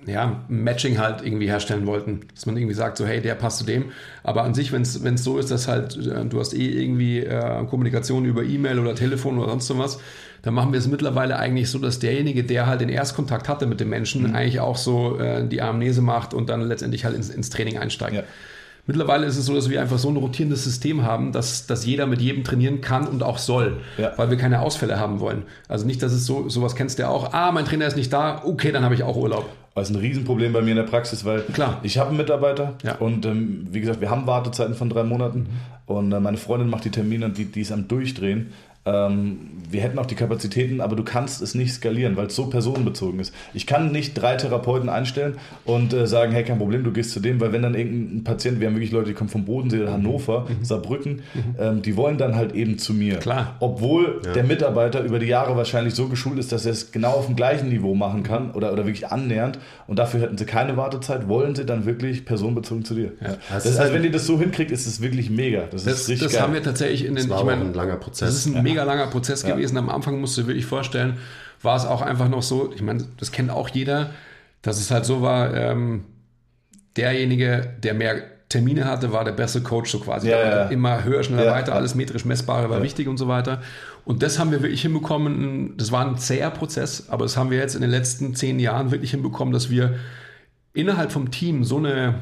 [0.05, 2.21] ja, Matching halt irgendwie herstellen wollten.
[2.33, 3.85] Dass man irgendwie sagt, so, hey, der passt zu dem.
[4.23, 7.65] Aber an sich, wenn es so ist, dass halt, äh, du hast eh irgendwie äh,
[7.65, 9.99] Kommunikation über E-Mail oder Telefon oder sonst was,
[10.41, 13.79] dann machen wir es mittlerweile eigentlich so, dass derjenige, der halt den Erstkontakt hatte mit
[13.79, 14.35] dem Menschen, mhm.
[14.35, 18.15] eigentlich auch so äh, die Anamnese macht und dann letztendlich halt ins, ins Training einsteigt.
[18.15, 18.23] Ja.
[18.89, 22.07] Mittlerweile ist es so, dass wir einfach so ein rotierendes System haben, dass, dass jeder
[22.07, 24.13] mit jedem trainieren kann und auch soll, ja.
[24.15, 25.43] weil wir keine Ausfälle haben wollen.
[25.67, 28.11] Also nicht, dass es so, sowas kennst du ja auch, ah, mein Trainer ist nicht
[28.11, 29.47] da, okay, dann habe ich auch Urlaub.
[29.75, 31.79] Das ist ein Riesenproblem bei mir in der Praxis, weil Klar.
[31.83, 32.95] ich habe einen Mitarbeiter ja.
[32.95, 35.95] und ähm, wie gesagt, wir haben Wartezeiten von drei Monaten mhm.
[35.95, 38.53] und äh, meine Freundin macht die Termine und die, die ist am Durchdrehen.
[38.89, 39.37] Ähm,
[39.71, 43.19] wir hätten auch die Kapazitäten, aber du kannst es nicht skalieren, weil es so personenbezogen
[43.19, 43.33] ist.
[43.53, 47.19] Ich kann nicht drei Therapeuten einstellen und äh, sagen, hey, kein Problem, du gehst zu
[47.19, 50.47] dem, weil wenn dann irgendein Patient, wir haben wirklich Leute, die kommen vom Bodensee, Hannover,
[50.49, 50.65] mhm.
[50.65, 51.55] Saarbrücken, mhm.
[51.59, 53.17] ähm, die wollen dann halt eben zu mir.
[53.17, 53.57] Klar.
[53.59, 54.33] Obwohl ja.
[54.33, 57.35] der Mitarbeiter über die Jahre wahrscheinlich so geschult ist, dass er es genau auf dem
[57.35, 61.55] gleichen Niveau machen kann oder, oder wirklich annähernd und dafür hätten sie keine Wartezeit, wollen
[61.55, 63.11] sie dann wirklich personenbezogen zu dir.
[63.21, 63.37] Ja.
[63.51, 65.63] Das, das heißt, halt, wenn ihr das so hinkriegt, ist es wirklich mega.
[65.69, 66.41] Das, das ist richtig Das geil.
[66.41, 67.27] haben wir tatsächlich in den...
[67.27, 68.29] Das war ich mein, ein langer Prozess.
[68.29, 68.61] Das ist ein ja.
[68.61, 69.77] mega langer Prozess gewesen.
[69.77, 71.17] Am Anfang musst du dir wirklich vorstellen,
[71.61, 74.11] war es auch einfach noch so, ich meine, das kennt auch jeder,
[74.61, 76.05] dass es halt so war, ähm,
[76.95, 80.29] derjenige, der mehr Termine hatte, war der beste Coach so quasi.
[80.29, 80.65] Ja, ja.
[80.65, 81.51] Immer höher, schneller, ja.
[81.51, 83.61] weiter, alles metrisch messbare war wichtig und so weiter.
[84.05, 85.77] Und das haben wir wirklich hinbekommen.
[85.77, 88.89] Das war ein zäher Prozess, aber das haben wir jetzt in den letzten zehn Jahren
[88.89, 89.95] wirklich hinbekommen, dass wir
[90.73, 92.15] innerhalb vom Team so eine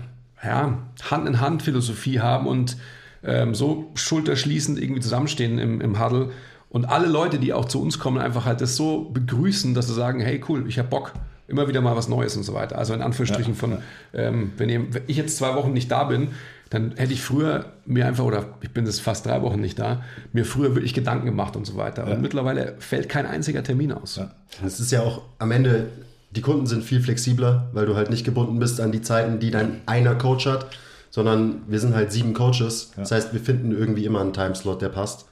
[0.44, 2.76] ja, Hand-in-Hand-Philosophie haben und
[3.24, 6.32] ähm, so schulterschließend irgendwie zusammenstehen im, im Huddle
[6.70, 9.94] und alle Leute, die auch zu uns kommen, einfach halt das so begrüßen, dass sie
[9.94, 11.14] sagen, hey cool, ich habe Bock,
[11.48, 12.78] immer wieder mal was Neues und so weiter.
[12.78, 13.78] Also in Anführungsstrichen ja, von,
[14.14, 16.30] ähm, wenn, ihr, wenn, ich jetzt zwei Wochen nicht da bin,
[16.70, 20.04] dann hätte ich früher mir einfach, oder ich bin jetzt fast drei Wochen nicht da,
[20.34, 22.06] mir früher wirklich Gedanken gemacht und so weiter.
[22.06, 22.16] Ja.
[22.16, 24.20] Und mittlerweile fällt kein einziger Termin aus.
[24.66, 25.88] Es ist ja auch am Ende,
[26.32, 29.52] die Kunden sind viel flexibler, weil du halt nicht gebunden bist an die Zeiten, die
[29.52, 30.68] dein einer Coach hat,
[31.10, 32.92] sondern wir sind halt sieben Coaches.
[32.96, 35.28] Das heißt, wir finden irgendwie immer einen Timeslot, der passt.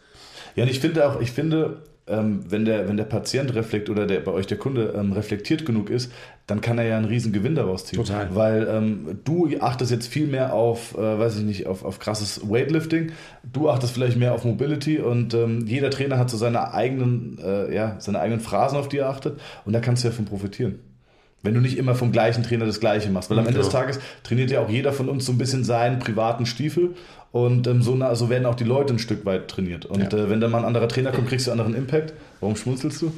[0.55, 4.05] Ja, und ich finde auch, ich finde, ähm, wenn, der, wenn der Patient reflekt oder
[4.05, 6.11] der, bei euch der Kunde ähm, reflektiert genug ist,
[6.45, 7.97] dann kann er ja einen riesen Gewinn daraus ziehen.
[7.97, 8.35] Total.
[8.35, 12.47] Weil ähm, du achtest jetzt viel mehr auf, äh, weiß ich nicht, auf, auf krasses
[12.47, 13.11] Weightlifting,
[13.51, 17.73] du achtest vielleicht mehr auf Mobility und ähm, jeder Trainer hat so seine eigenen, äh,
[17.73, 20.79] ja, seine eigenen Phrasen, auf die er achtet und da kannst du ja von profitieren.
[21.45, 23.29] Wenn du nicht immer vom gleichen Trainer das Gleiche machst.
[23.29, 25.99] Weil am Ende des Tages trainiert ja auch jeder von uns so ein bisschen seinen
[25.99, 26.95] privaten Stiefel.
[27.31, 29.86] Und ähm, so, so, werden auch die Leute ein Stück weit trainiert.
[29.86, 30.19] Und ja.
[30.19, 32.13] äh, wenn da mal ein anderer Trainer kommt, kriegst du anderen Impact.
[32.39, 33.12] Warum schmunzelst du?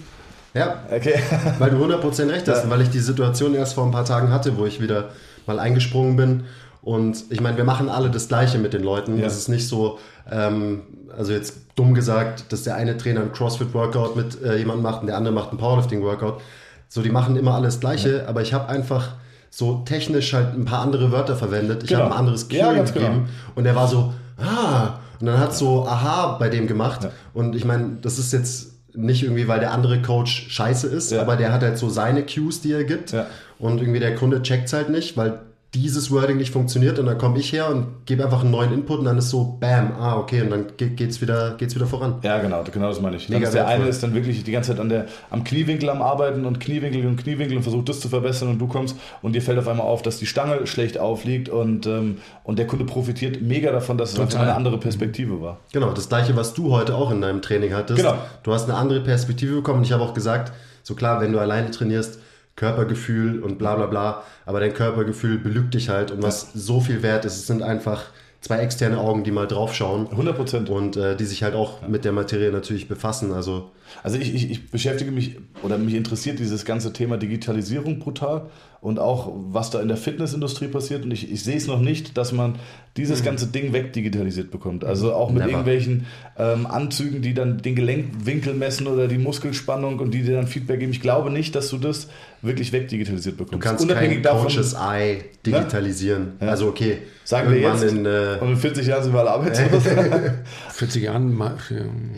[0.54, 1.20] Ja, okay.
[1.60, 2.64] weil du 100% recht hast.
[2.64, 2.70] Ja.
[2.70, 5.10] Weil ich die Situation erst vor ein paar Tagen hatte, wo ich wieder
[5.46, 6.44] mal eingesprungen bin.
[6.82, 9.20] Und ich meine, wir machen alle das Gleiche mit den Leuten.
[9.20, 9.28] Ja.
[9.28, 10.00] ist nicht so,
[10.32, 10.84] ähm,
[11.16, 15.08] also jetzt dumm gesagt, dass der eine Trainer ein CrossFit-Workout mit äh, jemandem macht und
[15.08, 16.42] der andere macht ein Powerlifting-Workout.
[16.90, 18.28] So, die machen immer alles Gleiche, ja.
[18.28, 19.14] aber ich habe einfach
[19.50, 21.84] so technisch halt ein paar andere Wörter verwendet.
[21.84, 22.04] Ich genau.
[22.04, 23.26] habe ein anderes Key ja, gegeben genau.
[23.56, 27.04] und er war so, ah, und dann hat so Aha bei dem gemacht.
[27.04, 27.12] Ja.
[27.34, 31.22] Und ich meine, das ist jetzt nicht irgendwie, weil der andere Coach scheiße ist, ja.
[31.22, 33.16] aber der hat halt so seine Cues, die er gibt.
[33.60, 35.40] Und irgendwie der Kunde checkt es halt nicht, weil
[35.82, 39.00] dieses Wording nicht funktioniert und dann komme ich her und gebe einfach einen neuen Input
[39.00, 42.16] und dann ist so, bam, ah, okay, und dann geht es wieder, geht's wieder voran.
[42.24, 43.30] Ja, genau, genau das meine ich.
[43.30, 46.46] Mega der eine ist dann wirklich die ganze Zeit an der, am Kniewinkel am Arbeiten
[46.46, 49.60] und Kniewinkel und Kniewinkel und versucht das zu verbessern und du kommst und dir fällt
[49.60, 53.72] auf einmal auf, dass die Stange schlecht aufliegt und, ähm, und der Kunde profitiert mega
[53.72, 55.60] davon, dass es eine andere Perspektive war.
[55.74, 58.00] Genau, das gleiche, was du heute auch in deinem Training hattest.
[58.00, 58.16] Genau.
[58.44, 60.52] Du hast eine andere Perspektive bekommen und ich habe auch gesagt,
[60.84, 62.20] so klar, wenn du alleine trainierst,
[62.58, 67.02] Körpergefühl und bla bla bla, aber dein Körpergefühl belügt dich halt und was so viel
[67.02, 68.04] wert ist, es sind einfach
[68.42, 70.08] zwei externe Augen, die mal draufschauen.
[70.12, 70.70] 100 Prozent.
[70.70, 71.88] Und äh, die sich halt auch ja.
[71.88, 73.34] mit der Materie natürlich befassen.
[73.34, 73.72] Also,
[74.04, 78.50] also ich, ich, ich beschäftige mich oder mich interessiert dieses ganze Thema Digitalisierung brutal
[78.82, 81.04] und auch was da in der Fitnessindustrie passiert.
[81.04, 82.56] Und ich, ich sehe es noch nicht, dass man
[82.96, 83.26] dieses mhm.
[83.26, 84.84] ganze Ding wegdigitalisiert bekommt.
[84.84, 85.50] Also auch mit Never.
[85.50, 86.06] irgendwelchen
[86.38, 90.80] ähm, Anzügen, die dann den Gelenkwinkel messen oder die Muskelspannung und die dir dann Feedback
[90.80, 90.92] geben.
[90.92, 92.08] Ich glaube nicht, dass du das
[92.42, 93.54] wirklich wegdigitalisiert bekommst.
[93.54, 96.34] Du kannst Unabhängig kein Coaches Eye digitalisieren.
[96.40, 96.50] Ja?
[96.50, 97.00] Also okay.
[97.24, 97.84] Sagen wir jetzt.
[97.84, 99.84] In, äh, und in 40 Jahren sind wir alle arbeitslos.
[99.84, 101.38] 40 Jahren.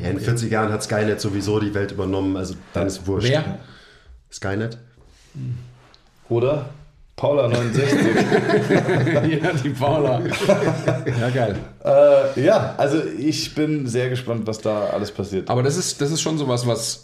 [0.03, 2.37] Ja, in 40 Jahren hat Skynet sowieso die Welt übernommen.
[2.37, 3.29] Also dann ist wurscht.
[3.29, 3.59] Wer?
[4.31, 4.77] Skynet.
[6.29, 6.69] Oder?
[7.19, 7.99] Paula 69.
[9.41, 10.21] ja, die Paula.
[11.05, 11.55] ja, geil.
[11.83, 15.49] Äh, ja, also ich bin sehr gespannt, was da alles passiert.
[15.49, 17.03] Aber das ist, das ist schon sowas, was.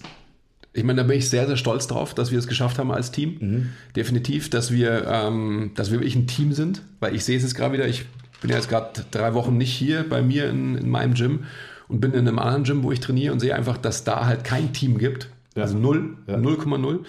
[0.72, 3.12] Ich meine, da bin ich sehr, sehr stolz drauf, dass wir es geschafft haben als
[3.12, 3.38] Team.
[3.40, 3.70] Mhm.
[3.96, 7.56] Definitiv, dass wir, ähm, dass wir wirklich ein Team sind, weil ich sehe es jetzt
[7.56, 7.88] gerade wieder.
[7.88, 8.06] Ich
[8.40, 11.46] bin ja jetzt gerade drei Wochen nicht hier bei mir in, in meinem Gym
[11.88, 14.44] und bin in einem anderen Gym, wo ich trainiere und sehe einfach, dass da halt
[14.44, 15.30] kein Team gibt.
[15.56, 15.64] Ja.
[15.64, 17.00] Also 0, 0,0.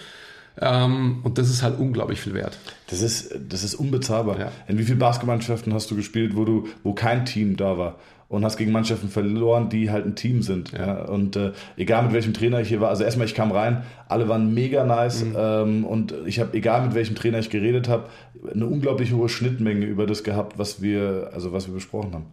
[0.61, 0.85] Ja.
[0.85, 2.59] Ähm, und das ist halt unglaublich viel wert.
[2.89, 4.39] Das ist, das ist unbezahlbar.
[4.39, 4.53] Ja.
[4.69, 7.97] In wie vielen Basketballmannschaften hast du gespielt, wo, du, wo kein Team da war?
[8.29, 10.73] und hast gegen Mannschaften verloren, die halt ein Team sind.
[10.73, 11.05] Ja.
[11.05, 14.29] Und äh, egal mit welchem Trainer ich hier war, also erstmal ich kam rein, alle
[14.29, 15.37] waren mega nice mhm.
[15.39, 18.07] ähm, und ich habe egal mit welchem Trainer ich geredet habe,
[18.53, 22.27] eine unglaublich hohe Schnittmenge über das gehabt, was wir also was wir besprochen haben.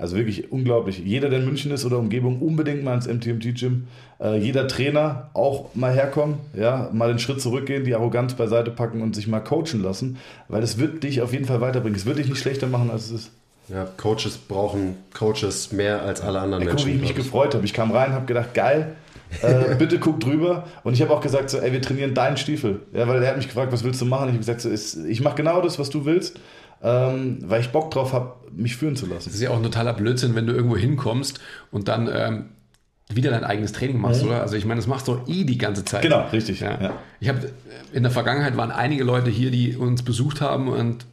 [0.00, 0.98] Also wirklich unglaublich.
[0.98, 3.86] Jeder, der in München ist oder Umgebung, unbedingt mal ins MTMT-Gym.
[4.18, 9.02] Äh, jeder Trainer auch mal herkommen, ja, mal den Schritt zurückgehen, die Arroganz beiseite packen
[9.02, 10.16] und sich mal coachen lassen,
[10.48, 11.98] weil es wird dich auf jeden Fall weiterbringen.
[11.98, 13.30] Es wird dich nicht schlechter machen, als es ist.
[13.68, 16.86] Ja, Coaches brauchen Coaches mehr als alle anderen Ey, Menschen.
[16.86, 17.66] Guck, wie ich mich gefreut habe.
[17.66, 18.96] Ich kam rein, habe gedacht, geil,
[19.42, 20.64] äh, bitte guck drüber.
[20.82, 22.80] Und ich habe auch gesagt, so, ey, wir trainieren deinen Stiefel.
[22.94, 24.28] Ja, weil er hat mich gefragt, was willst du machen?
[24.28, 26.40] Ich habe gesagt, so, ich mache genau das, was du willst,
[26.82, 29.26] ähm, weil ich Bock drauf habe, mich führen zu lassen.
[29.26, 31.40] Das ist ja auch ein totaler Blödsinn, wenn du irgendwo hinkommst
[31.70, 32.44] und dann ähm,
[33.12, 34.40] wieder dein eigenes Training machst, oder?
[34.40, 36.02] Also ich meine, das machst du eh die ganze Zeit.
[36.02, 36.60] Genau, richtig.
[36.60, 36.80] Ja.
[36.80, 36.92] Ja.
[37.18, 37.50] Ich habe
[37.92, 41.06] in der Vergangenheit waren einige Leute hier, die uns besucht haben und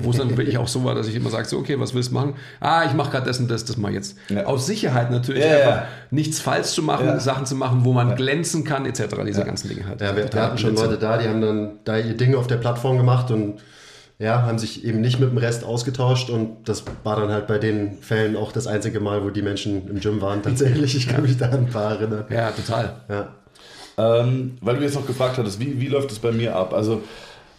[0.00, 2.10] wo es dann wirklich auch so war, dass ich immer sage, so, okay, was willst
[2.10, 2.34] du machen?
[2.60, 4.16] Ah, ich mache gerade das und das, das mal jetzt.
[4.28, 4.44] Ja.
[4.44, 5.58] Aus Sicherheit natürlich, Ja, ja.
[5.58, 7.20] einfach nichts falsch zu machen, Ja.
[7.20, 9.02] Sachen zu machen, wo man glänzen kann, etc.
[9.26, 10.00] Diese ganzen Dinge halt.
[10.00, 10.74] Ja, wir, hatten schon.
[10.74, 13.60] Leute da, die haben dann da ihr Ding auf der Plattform gemacht und
[14.22, 17.58] ja, haben sich eben nicht mit dem Rest ausgetauscht und das war dann halt bei
[17.58, 20.42] den Fällen auch das einzige Mal, wo die Menschen im Gym waren.
[20.44, 22.24] Tatsächlich, ich kann mich da an ein paar erinnern.
[22.30, 22.94] Ja, total.
[23.08, 23.28] Ja.
[23.98, 26.72] Ähm, weil du jetzt noch gefragt hattest, wie, wie läuft es bei mir ab?
[26.72, 27.02] Also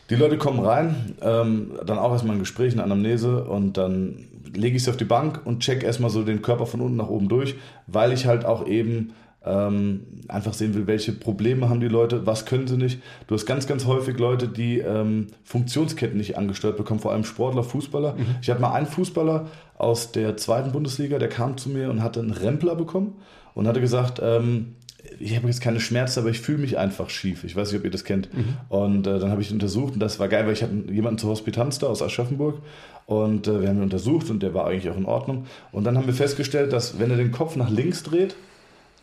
[0.09, 4.77] die Leute kommen rein, ähm, dann auch erstmal ein Gespräch, eine Anamnese und dann lege
[4.77, 7.27] ich sie auf die Bank und check erstmal so den Körper von unten nach oben
[7.27, 7.55] durch,
[7.87, 9.13] weil ich halt auch eben
[9.45, 13.01] ähm, einfach sehen will, welche Probleme haben die Leute, was können sie nicht.
[13.27, 17.63] Du hast ganz, ganz häufig Leute, die ähm, Funktionsketten nicht angesteuert bekommen, vor allem Sportler,
[17.63, 18.15] Fußballer.
[18.41, 22.21] Ich hatte mal einen Fußballer aus der zweiten Bundesliga, der kam zu mir und hatte
[22.21, 23.15] einen Rempler bekommen
[23.53, 24.75] und hatte gesagt, ähm,
[25.19, 27.43] ich habe jetzt keine Schmerzen, aber ich fühle mich einfach schief.
[27.43, 28.29] Ich weiß nicht, ob ihr das kennt.
[28.69, 31.19] Und äh, dann habe ich ihn untersucht und das war geil, weil ich hatte jemanden
[31.19, 32.61] zur Hospitanz da aus Aschaffenburg
[33.05, 35.45] und äh, wir haben ihn untersucht und der war eigentlich auch in Ordnung.
[35.71, 38.35] Und dann haben wir festgestellt, dass wenn er den Kopf nach links dreht,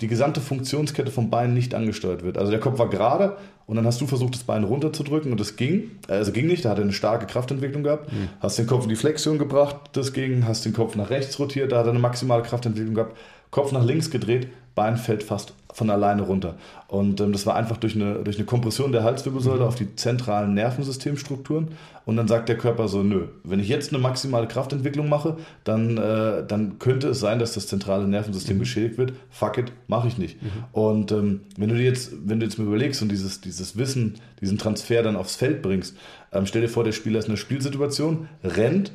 [0.00, 2.38] die gesamte Funktionskette vom Bein nicht angesteuert wird.
[2.38, 3.36] Also der Kopf war gerade
[3.66, 5.90] und dann hast du versucht, das Bein runterzudrücken und das ging.
[6.08, 8.10] Also ging nicht, da hat er eine starke Kraftentwicklung gehabt.
[8.40, 10.46] Hast den Kopf in die Flexion gebracht, das ging.
[10.46, 13.16] Hast den Kopf nach rechts rotiert, da hat er eine maximale Kraftentwicklung gehabt.
[13.50, 16.56] Kopf nach links gedreht, Bein fällt fast von alleine runter.
[16.88, 20.52] Und ähm, das war einfach durch eine, durch eine Kompression der Halswirbelsäule auf die zentralen
[20.52, 21.68] Nervensystemstrukturen.
[22.04, 25.96] Und dann sagt der Körper so, nö, wenn ich jetzt eine maximale Kraftentwicklung mache, dann,
[25.96, 29.14] äh, dann könnte es sein, dass das zentrale Nervensystem geschädigt wird.
[29.30, 30.36] Fuck it, mache ich nicht.
[30.72, 34.16] Und ähm, wenn du dir jetzt, wenn du jetzt mal überlegst und dieses, dieses Wissen,
[34.42, 35.96] diesen Transfer dann aufs Feld bringst,
[36.30, 38.92] ähm, stell dir vor, der Spieler ist in einer Spielsituation, rennt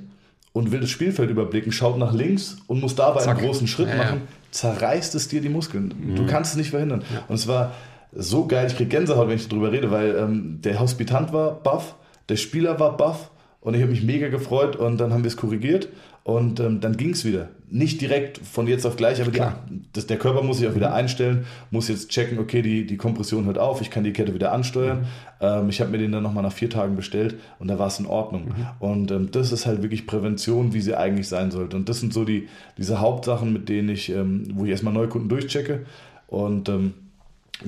[0.53, 3.37] und will das Spielfeld überblicken, schaut nach links und muss dabei Zack.
[3.37, 4.17] einen großen Schritt Ja, ja.
[4.55, 6.15] Zerreißt es dir die Muskeln.
[6.15, 7.03] Du kannst es nicht verhindern.
[7.27, 7.73] Und es war
[8.13, 11.95] so geil, ich krieg Gänsehaut, wenn ich darüber rede, weil ähm, der Hospitant war baff,
[12.29, 15.37] der Spieler war baff und ich habe mich mega gefreut und dann haben wir es
[15.37, 15.89] korrigiert
[16.25, 17.49] und ähm, dann ging es wieder.
[17.69, 19.59] Nicht direkt von jetzt auf gleich, aber die, Klar.
[19.93, 23.45] das, der Körper muss sich auch wieder einstellen, muss jetzt checken, okay, die, die Kompression
[23.45, 25.05] hört auf, ich kann die Kette wieder ansteuern.
[25.39, 27.99] Ähm, ich habe mir den dann nochmal nach vier Tagen bestellt und da war es
[27.99, 28.55] in Ordnung.
[28.79, 31.75] Und ähm, das ist halt wirklich Prävention, wie sie eigentlich sein sollte.
[31.75, 35.29] Und das sind so die, diese Hauptsachen, mit denen ich, ähm, wo ich erstmal Neukunden
[35.29, 35.85] durchchecke.
[36.25, 36.95] Und ähm,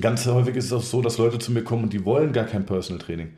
[0.00, 2.44] ganz häufig ist es auch so, dass Leute zu mir kommen und die wollen gar
[2.44, 3.28] kein Personal Training.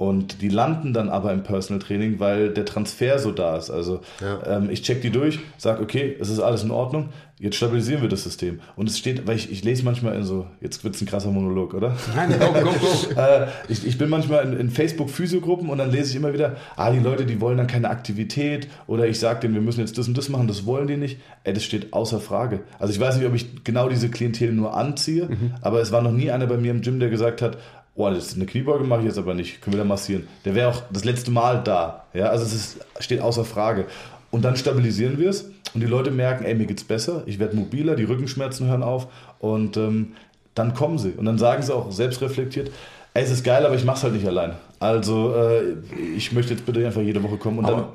[0.00, 3.68] Und die landen dann aber im Personal Training, weil der Transfer so da ist.
[3.68, 4.56] Also Ja.
[4.56, 8.08] ähm, ich check die durch, sage, okay, es ist alles in Ordnung, jetzt stabilisieren wir
[8.08, 8.60] das System.
[8.76, 11.30] Und es steht, weil ich, ich lese manchmal in so, jetzt wird es ein krasser
[11.30, 11.94] Monolog, oder?
[12.16, 12.70] Nein, go, go,
[13.14, 13.20] go.
[13.20, 16.90] äh, ich, ich bin manchmal in, in Facebook-Physiogruppen und dann lese ich immer wieder, ah,
[16.90, 20.08] die Leute, die wollen dann keine Aktivität oder ich sage denen, wir müssen jetzt das
[20.08, 21.18] und das machen, das wollen die nicht.
[21.44, 22.60] Ey, das steht außer Frage.
[22.78, 25.28] Also ich weiß nicht, ob ich genau diese Klientel nur anziehe,
[25.60, 27.58] aber es war noch nie einer bei mir im Gym, der gesagt hat,
[27.94, 30.26] oh, das ist eine Kniebeuge mache ich jetzt aber nicht, können wir da massieren.
[30.44, 32.04] Der wäre auch das letzte Mal da.
[32.14, 33.86] Ja, also es ist, steht außer Frage.
[34.30, 37.56] Und dann stabilisieren wir es und die Leute merken, ey, mir geht's besser, ich werde
[37.56, 39.08] mobiler, die Rückenschmerzen hören auf
[39.40, 40.12] und ähm,
[40.54, 41.10] dann kommen sie.
[41.16, 42.70] Und dann sagen sie auch selbst reflektiert,
[43.14, 44.52] ey, es ist geil, aber ich mach's halt nicht allein.
[44.78, 45.74] Also äh,
[46.16, 47.92] ich möchte jetzt bitte einfach jede Woche kommen und Aber-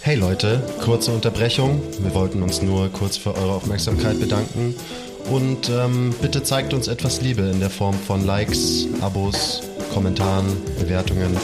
[0.00, 1.82] Hey Leute, kurze Unterbrechung.
[2.00, 4.74] Wir wollten uns nur kurz für eure Aufmerksamkeit bedanken.
[5.30, 9.62] Und ähm, bitte zeigt uns etwas Liebe in der Form von Likes, Abos,
[9.92, 10.46] Kommentaren,
[10.78, 11.36] Bewertungen,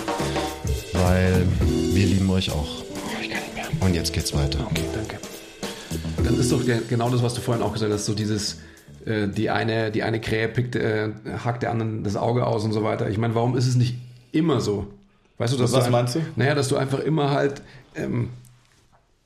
[0.92, 1.47] weil
[1.92, 2.83] wir lieben euch auch.
[3.20, 3.64] Ich kann nicht mehr.
[3.87, 4.59] Und jetzt geht's weiter.
[4.70, 5.16] Okay, danke.
[6.25, 8.59] Dann ist doch ge- genau das, was du vorhin auch gesagt hast, so dieses,
[9.05, 11.11] äh, die eine, die eine Krähe pickt, äh,
[11.44, 13.11] hackt der anderen das Auge aus und so weiter.
[13.11, 13.97] Ich meine, warum ist es nicht
[14.33, 14.87] immer so?
[15.37, 16.20] Weißt du, dass Was du ein- meinst du?
[16.37, 17.61] Naja, dass du einfach immer halt,
[17.97, 18.31] ähm,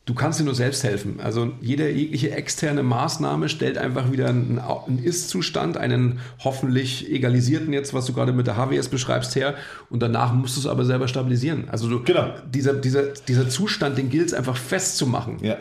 [0.08, 1.20] du kannst dir nur selbst helfen.
[1.22, 4.58] Also jede jegliche externe Maßnahme stellt einfach wieder einen,
[5.04, 9.54] Ist-Zustand, einen hoffentlich egalisierten jetzt, was du gerade mit der HWS beschreibst, her.
[9.90, 11.68] Und danach musst du es aber selber stabilisieren.
[11.68, 12.32] Also du, Genau.
[12.50, 15.36] dieser, dieser, dieser Zustand, den gilt es einfach festzumachen.
[15.42, 15.58] ja.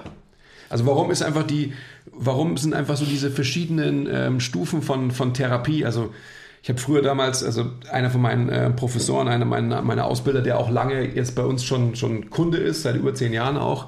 [0.70, 1.72] Also warum ist einfach die,
[2.12, 5.86] warum sind einfach so diese verschiedenen ähm, Stufen von, von Therapie?
[5.86, 6.14] Also
[6.62, 10.60] ich habe früher damals, also einer von meinen äh, Professoren, einer meiner, meiner Ausbilder, der
[10.60, 13.88] auch lange jetzt bei uns schon, schon Kunde ist, seit über zehn Jahren auch,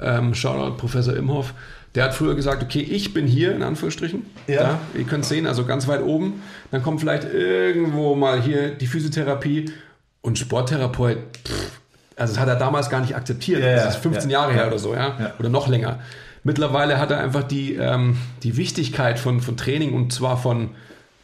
[0.00, 1.54] ähm, Shoutout Professor Imhoff,
[1.94, 4.62] der hat früher gesagt, okay, ich bin hier, in Anführungsstrichen, Ja.
[4.62, 8.74] da, ihr könnt es sehen, also ganz weit oben, dann kommt vielleicht irgendwo mal hier
[8.74, 9.70] die Physiotherapie
[10.20, 11.70] und Sporttherapeut, pff,
[12.16, 13.62] Also das hat er damals gar nicht akzeptiert.
[13.62, 15.32] Ja, das ist 15 ja, Jahre her oder so, ja?
[15.38, 16.00] Oder noch länger.
[16.44, 20.70] Mittlerweile hat er einfach die, ähm, die Wichtigkeit von, von Training und zwar von,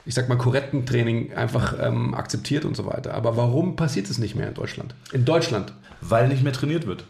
[0.04, 3.14] ich sag mal, korrekten Training einfach ähm, akzeptiert und so weiter.
[3.14, 4.94] Aber warum passiert es nicht mehr in Deutschland?
[5.12, 5.72] In Deutschland?
[6.00, 7.04] Weil nicht mehr trainiert wird.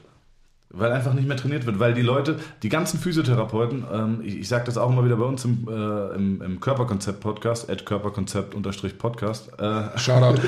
[0.74, 4.48] Weil einfach nicht mehr trainiert wird, weil die Leute, die ganzen Physiotherapeuten, ähm, ich, ich
[4.48, 9.50] sage das auch immer wieder bei uns im, äh, im, im Körperkonzept-Podcast, at Körperkonzept-Podcast.
[9.58, 10.40] Äh, Shoutout.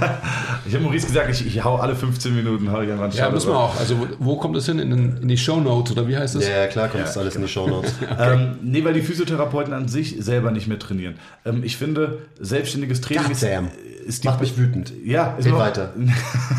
[0.66, 3.50] ich habe Maurice gesagt, ich, ich hau alle 15 Minuten, hau ich einfach Ja, müssen
[3.50, 3.78] wir auch.
[3.78, 4.80] Also wo kommt das hin?
[4.80, 6.48] In, den, in die Shownotes oder wie heißt das?
[6.48, 7.94] Ja, klar kommt das alles in die Shownotes.
[8.02, 8.34] okay.
[8.34, 11.14] ähm, nee, weil die Physiotherapeuten an sich selber nicht mehr trainieren.
[11.44, 14.26] Ähm, ich finde, selbstständiges Training ist, ist die...
[14.26, 14.92] Macht mich wütend.
[15.04, 15.92] Ja, ist Geht weiter.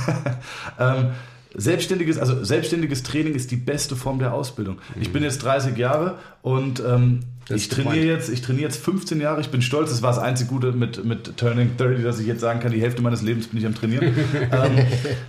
[0.80, 1.08] ähm,
[1.56, 4.76] Selbstständiges, also selbstständiges Training ist die beste Form der Ausbildung.
[4.96, 5.02] Mhm.
[5.02, 9.42] Ich bin jetzt 30 Jahre und ähm, ich trainiere jetzt, ich trainiere jetzt 15 Jahre.
[9.42, 9.90] Ich bin stolz.
[9.90, 12.82] Das war das einzige Gute mit, mit Turning 30, dass ich jetzt sagen kann, die
[12.82, 14.06] Hälfte meines Lebens bin ich am Trainieren.
[14.52, 14.86] ähm,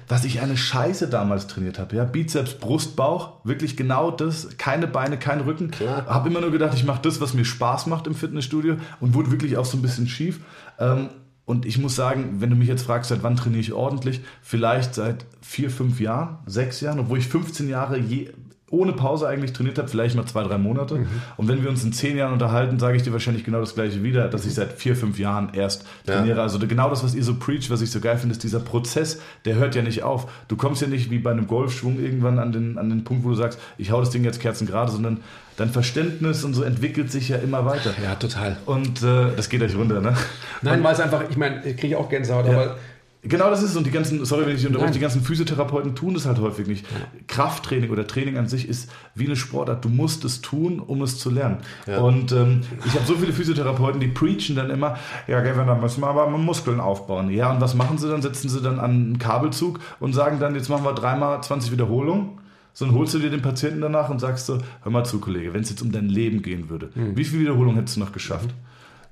[0.06, 1.96] dass ich eine Scheiße damals trainiert habe.
[1.96, 2.04] Ja?
[2.04, 4.56] Bizeps, Brust, Bauch, wirklich genau das.
[4.58, 5.72] Keine Beine, kein Rücken.
[6.06, 9.30] Habe immer nur gedacht, ich mache das, was mir Spaß macht im Fitnessstudio und wurde
[9.30, 10.40] wirklich auch so ein bisschen schief.
[10.78, 11.08] Ähm,
[11.46, 14.94] und ich muss sagen, wenn du mich jetzt fragst, seit wann trainiere ich ordentlich, vielleicht
[14.94, 18.30] seit vier, fünf Jahren, sechs Jahren, obwohl ich 15 Jahre je,
[18.74, 20.96] ohne Pause eigentlich trainiert habe, vielleicht mal zwei, drei Monate.
[20.96, 21.06] Mhm.
[21.36, 24.02] Und wenn wir uns in zehn Jahren unterhalten, sage ich dir wahrscheinlich genau das gleiche
[24.02, 26.38] wieder, dass ich seit vier, fünf Jahren erst trainiere.
[26.38, 26.42] Ja.
[26.42, 29.20] Also genau das, was ihr so preach, was ich so geil finde, ist dieser Prozess,
[29.44, 30.30] der hört ja nicht auf.
[30.48, 33.30] Du kommst ja nicht wie bei einem Golfschwung irgendwann an den, an den Punkt, wo
[33.30, 35.20] du sagst, ich hau das Ding jetzt kerzengerade, sondern
[35.56, 37.94] dein Verständnis und so entwickelt sich ja immer weiter.
[38.02, 38.56] Ja, total.
[38.66, 40.16] Und äh, das geht euch runter, ne?
[40.62, 42.52] Nein, weil es einfach, ich meine, kriege ich auch Gänsehaut, ja.
[42.52, 42.76] aber
[43.24, 43.76] Genau das ist es.
[43.76, 46.84] Und die ganzen, sorry, wenn ich unterbreche, die ganzen Physiotherapeuten tun das halt häufig nicht.
[46.84, 47.06] Ja.
[47.26, 49.84] Krafttraining oder Training an sich ist wie eine Sportart.
[49.84, 51.58] Du musst es tun, um es zu lernen.
[51.86, 51.98] Ja.
[51.98, 56.02] Und ähm, ich habe so viele Physiotherapeuten, die preachen dann immer, ja, Gavin, da müssen
[56.02, 57.30] wir aber Muskeln aufbauen.
[57.30, 58.22] Ja, und was machen sie dann?
[58.22, 62.44] Setzen sie dann an einen Kabelzug und sagen dann, jetzt machen wir dreimal 20 Wiederholungen
[62.76, 65.54] so, dann holst du dir den Patienten danach und sagst so, hör mal zu, Kollege,
[65.54, 67.16] wenn es jetzt um dein Leben gehen würde, mhm.
[67.16, 68.50] wie viele Wiederholungen hättest du noch geschafft?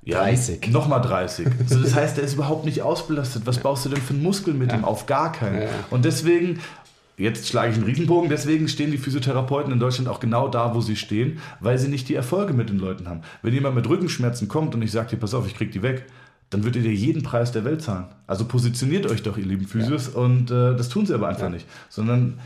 [0.05, 0.67] Ja, 30.
[0.69, 1.47] Nochmal 30.
[1.61, 3.43] Also das heißt, der ist überhaupt nicht ausbelastet.
[3.45, 4.77] Was baust du denn für einen Muskel mit ja.
[4.77, 4.83] ihm?
[4.83, 5.61] Auf gar keinen.
[5.61, 5.69] Ja.
[5.89, 6.59] Und deswegen,
[7.17, 10.81] jetzt schlage ich einen Riesenbogen, deswegen stehen die Physiotherapeuten in Deutschland auch genau da, wo
[10.81, 13.21] sie stehen, weil sie nicht die Erfolge mit den Leuten haben.
[13.41, 16.05] Wenn jemand mit Rückenschmerzen kommt und ich sage dir, pass auf, ich krieg die weg,
[16.49, 18.05] dann würdet ihr jeden Preis der Welt zahlen.
[18.27, 20.19] Also positioniert euch doch, ihr lieben Physios, ja.
[20.19, 21.65] und äh, das tun sie aber einfach nicht.
[21.89, 22.39] Sondern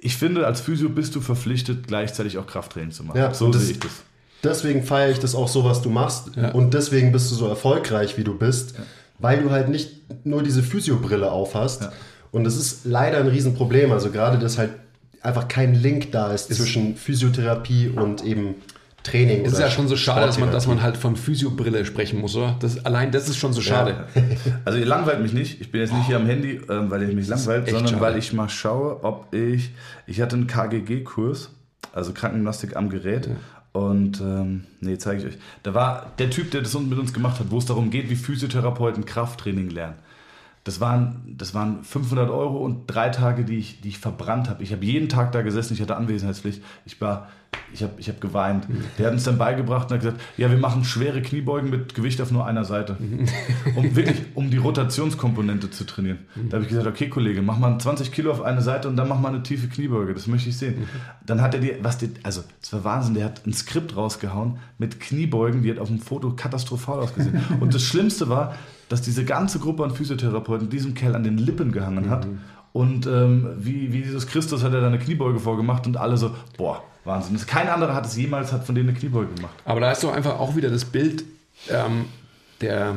[0.00, 3.18] ich finde, als Physio bist du verpflichtet, gleichzeitig auch Krafttraining zu machen.
[3.18, 4.02] Ja, so sehe ich das.
[4.44, 6.32] Deswegen feiere ich das auch so, was du machst.
[6.36, 6.50] Ja.
[6.50, 8.84] Und deswegen bist du so erfolgreich, wie du bist, ja.
[9.18, 9.90] weil du halt nicht
[10.24, 11.82] nur diese Physio-Brille aufhast.
[11.82, 11.92] Ja.
[12.32, 13.92] Und das ist leider ein Riesenproblem.
[13.92, 14.70] Also gerade, dass halt
[15.22, 18.56] einfach kein Link da ist, ist zwischen Physiotherapie und eben
[19.02, 19.44] Training.
[19.44, 22.36] Es ist ja schon so schade, dass man, dass man halt von Physiobrille sprechen muss,
[22.36, 22.56] oder?
[22.60, 24.06] Das, allein das ist schon so schade.
[24.14, 24.22] Ja.
[24.64, 25.60] Also ihr langweilt mich nicht.
[25.60, 28.00] Ich bin jetzt nicht hier am Handy, ähm, weil ihr mich langweilt, sondern schade.
[28.00, 29.70] weil ich mal schaue, ob ich.
[30.06, 31.50] Ich hatte einen KGG-Kurs,
[31.92, 33.26] also Krankengymnastik am Gerät.
[33.26, 33.32] Ja.
[33.72, 35.38] Und ähm, nee, zeige ich euch.
[35.62, 38.16] Da war der Typ, der das mit uns gemacht hat, wo es darum geht, wie
[38.16, 39.96] Physiotherapeuten Krafttraining lernen.
[40.64, 44.62] Das waren, das waren 500 Euro und drei Tage, die ich, die ich verbrannt habe.
[44.62, 46.62] Ich habe jeden Tag da gesessen, ich hatte Anwesenheitspflicht.
[46.84, 47.28] Ich war,
[47.72, 48.68] ich habe ich hab geweint.
[48.96, 52.20] Der hat uns dann beigebracht und hat gesagt, ja, wir machen schwere Kniebeugen mit Gewicht
[52.20, 52.96] auf nur einer Seite.
[53.74, 56.18] Um wirklich, um die Rotationskomponente zu trainieren.
[56.48, 59.08] Da habe ich gesagt, okay, Kollege, mach mal 20 Kilo auf eine Seite und dann
[59.08, 60.14] mach mal eine tiefe Kniebeuge.
[60.14, 60.86] Das möchte ich sehen.
[61.24, 64.58] Dann hat er die, was die, also, das war Wahnsinn, der hat ein Skript rausgehauen
[64.78, 67.40] mit Kniebeugen, die hat auf dem Foto katastrophal ausgesehen.
[67.60, 68.54] und das Schlimmste war,
[68.92, 72.26] dass diese ganze Gruppe an Physiotherapeuten diesem Kerl an den Lippen gehangen hat.
[72.26, 72.40] Mhm.
[72.74, 76.34] Und ähm, wie, wie Jesus Christus hat er da eine Kniebeuge vorgemacht und alle so,
[76.58, 77.38] boah, Wahnsinn.
[77.46, 79.54] Kein anderer hat es jemals hat von denen eine Kniebeuge gemacht.
[79.64, 81.24] Aber da ist doch einfach auch wieder das Bild
[81.70, 82.04] ähm,
[82.60, 82.96] der,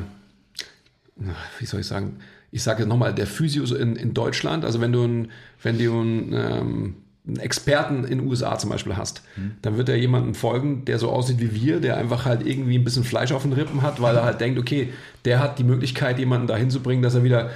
[1.60, 2.18] wie soll ich sagen,
[2.52, 5.32] ich sage jetzt nochmal, der Physio in, in Deutschland, also wenn du ein,
[5.64, 6.96] wenn du ein ähm,
[7.28, 9.54] einen Experten in den USA zum Beispiel hast, mhm.
[9.62, 12.84] dann wird er jemanden folgen, der so aussieht wie wir, der einfach halt irgendwie ein
[12.84, 14.94] bisschen Fleisch auf den Rippen hat, weil er halt denkt, okay,
[15.26, 17.50] der hat die Möglichkeit, jemanden dahin zu bringen, dass er wieder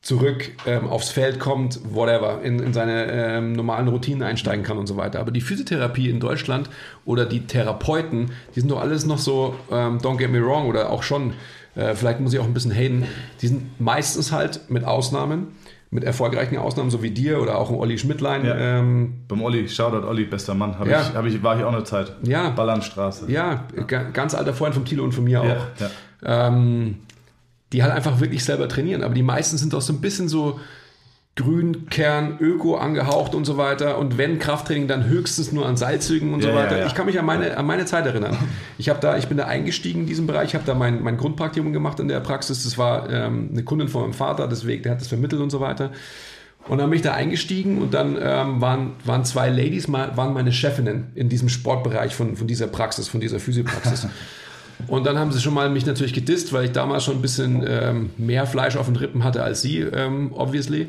[0.00, 4.86] zurück ähm, aufs Feld kommt, whatever, in, in seine ähm, normalen Routinen einsteigen kann und
[4.86, 5.18] so weiter.
[5.18, 6.70] Aber die Physiotherapie in Deutschland
[7.04, 10.90] oder die Therapeuten, die sind doch alles noch so, ähm, don't get me wrong, oder
[10.90, 11.34] auch schon,
[11.74, 13.06] äh, vielleicht muss ich auch ein bisschen haten,
[13.42, 15.48] die sind meistens halt mit Ausnahmen
[15.90, 18.44] mit erfolgreichen Ausnahmen, so wie dir oder auch ein Olli Schmidtlein.
[18.44, 18.56] Ja.
[18.56, 21.00] Ähm, Beim Olli, Shoutout Olli, bester Mann, hab ja.
[21.00, 22.12] ich, hab ich, war ich auch eine Zeit.
[22.22, 22.50] Ja.
[22.50, 23.30] Ballernstraße.
[23.30, 24.02] Ja, ja.
[24.02, 25.66] ganz alter Freund von Thilo und von mir auch.
[26.24, 26.96] Ähm,
[27.72, 30.58] die halt einfach wirklich selber trainieren, aber die meisten sind doch so ein bisschen so
[31.38, 33.98] Grünkern, Öko angehaucht und so weiter.
[33.98, 36.72] Und wenn Krafttraining, dann höchstens nur an Seilzügen und ja, so weiter.
[36.72, 36.86] Ja, ja.
[36.86, 38.36] Ich kann mich an meine, an meine Zeit erinnern.
[38.76, 42.00] Ich, da, ich bin da eingestiegen in diesem Bereich, habe da mein, mein Grundpraktikum gemacht
[42.00, 42.64] in der Praxis.
[42.64, 45.60] Das war ähm, eine Kundin von meinem Vater, deswegen, der hat das vermittelt und so
[45.60, 45.92] weiter.
[46.66, 50.52] Und dann bin ich da eingestiegen und dann ähm, waren, waren zwei Ladies, waren meine
[50.52, 54.08] Chefinnen in diesem Sportbereich von, von dieser Praxis, von dieser Physiopraxis.
[54.88, 57.64] und dann haben sie schon mal mich natürlich gedisst, weil ich damals schon ein bisschen
[57.66, 60.88] ähm, mehr Fleisch auf den Rippen hatte als sie, ähm, obviously.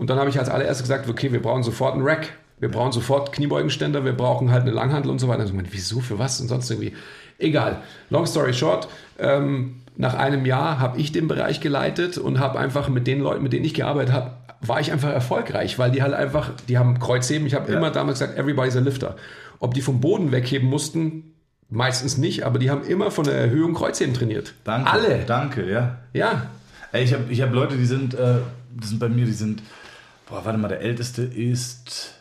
[0.00, 2.32] Und dann habe ich als allererstes gesagt, okay, wir brauchen sofort einen Rack.
[2.58, 5.44] Wir brauchen sofort Kniebeugenständer, wir brauchen halt eine Langhandel und so weiter.
[5.44, 6.94] Ich meine, wieso, für was und sonst irgendwie.
[7.38, 7.82] Egal.
[8.08, 8.88] Long story short,
[9.18, 13.42] ähm, nach einem Jahr habe ich den Bereich geleitet und habe einfach mit den Leuten,
[13.42, 14.30] mit denen ich gearbeitet habe,
[14.62, 17.46] war ich einfach erfolgreich, weil die halt einfach, die haben Kreuzheben.
[17.46, 17.76] Ich habe ja.
[17.76, 19.16] immer damals gesagt, everybody's a lifter.
[19.58, 21.34] Ob die vom Boden wegheben mussten,
[21.68, 24.54] meistens nicht, aber die haben immer von der Erhöhung Kreuzheben trainiert.
[24.64, 24.90] Danke.
[24.90, 25.18] Alle.
[25.26, 25.98] Danke, ja.
[26.14, 26.46] Ja.
[26.90, 28.36] Ey, ich habe ich hab Leute, die sind, äh,
[28.70, 29.62] die sind bei mir, die sind,
[30.30, 32.14] boah, warte mal, der älteste ist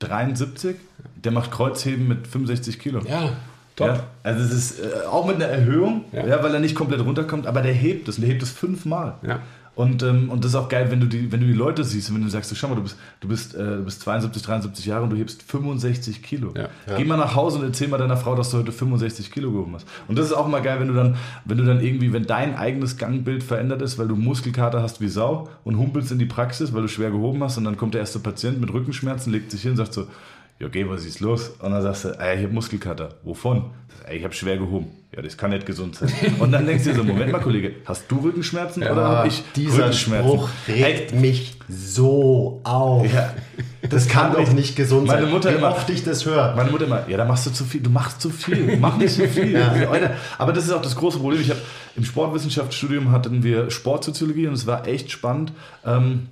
[0.00, 0.76] 73,
[1.16, 3.00] der macht Kreuzheben mit 65 Kilo.
[3.08, 3.30] Ja.
[3.76, 3.88] Top.
[3.88, 6.24] Ja, also es ist äh, auch mit einer Erhöhung, ja.
[6.24, 6.42] ja.
[6.44, 9.14] weil er nicht komplett runterkommt, aber der hebt es und der hebt es fünfmal.
[9.26, 9.40] Ja.
[9.76, 12.08] Und, ähm, und das ist auch geil, wenn du die, wenn du die Leute siehst
[12.08, 14.86] und wenn du sagst, schau mal, du bist, du bist, äh, du bist 72, 73
[14.86, 16.52] Jahre und du hebst 65 Kilo.
[16.56, 16.68] Ja.
[16.86, 16.96] Ja.
[16.96, 19.74] Geh mal nach Hause und erzähl mal deiner Frau, dass du heute 65 Kilo gehoben
[19.74, 19.86] hast.
[20.06, 22.54] Und das ist auch mal geil, wenn du dann, wenn du dann irgendwie, wenn dein
[22.54, 26.72] eigenes Gangbild verändert ist, weil du Muskelkater hast wie Sau und humpelst in die Praxis,
[26.72, 29.62] weil du schwer gehoben hast und dann kommt der erste Patient mit Rückenschmerzen, legt sich
[29.62, 30.06] hin und sagt so,
[30.60, 31.48] ja, geh, was ist los?
[31.58, 33.16] Und dann sagst du, ey, ich habe Muskelkater.
[33.24, 33.70] Wovon?
[34.06, 34.86] Ey, ich habe schwer gehoben.
[35.14, 36.12] Ja, das kann nicht gesund sein.
[36.38, 39.28] Und dann denkst du dir so, Moment mal, Kollege, hast du Rückenschmerzen ja, oder habe
[39.28, 40.28] ich dieser Rückenschmerzen?
[40.28, 43.12] Spruch regt ey, mich so auf.
[43.12, 43.32] Ja,
[43.82, 45.30] das, das kann doch nicht gesund meine sein.
[45.30, 46.54] Mutter Wie immer, oft ich das höre.
[46.56, 47.80] Meine Mutter immer, ja, da machst du zu viel.
[47.80, 48.76] Du machst zu viel.
[48.76, 49.52] Mach nicht so viel.
[49.52, 49.72] ja.
[50.38, 51.40] Aber das ist auch das große Problem.
[51.40, 51.60] Ich habe
[51.96, 55.52] im Sportwissenschaftsstudium hatten wir Sportsoziologie und es war echt spannend.
[55.86, 56.28] Ähm,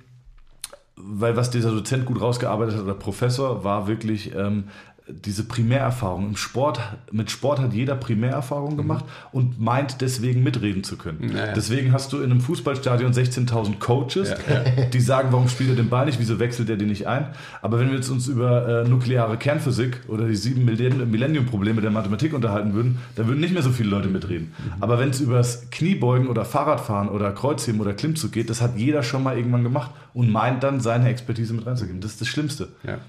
[1.05, 4.65] weil was dieser Dozent gut rausgearbeitet hat, oder Professor, war wirklich ähm,
[5.07, 6.27] diese Primärerfahrung.
[6.29, 6.79] Im Sport,
[7.11, 9.37] mit Sport hat jeder Primärerfahrung gemacht mhm.
[9.37, 11.31] und meint deswegen mitreden zu können.
[11.33, 11.53] Naja.
[11.53, 14.85] Deswegen hast du in einem Fußballstadion 16.000 Coaches, ja.
[14.93, 17.27] die sagen, warum spielt er den Ball nicht, wieso wechselt er den nicht ein.
[17.61, 22.33] Aber wenn wir jetzt uns über äh, nukleare Kernphysik oder die sieben Millennium-Probleme der Mathematik
[22.33, 24.53] unterhalten würden, dann würden nicht mehr so viele Leute mitreden.
[24.57, 24.83] Mhm.
[24.83, 28.77] Aber wenn es über das Kniebeugen oder Fahrradfahren oder Kreuzheben oder Klimmzug geht, das hat
[28.77, 31.99] jeder schon mal irgendwann gemacht und meint dann seine Expertise mit reinzugeben.
[31.99, 32.69] Das ist das Schlimmste.
[32.83, 32.99] Ja,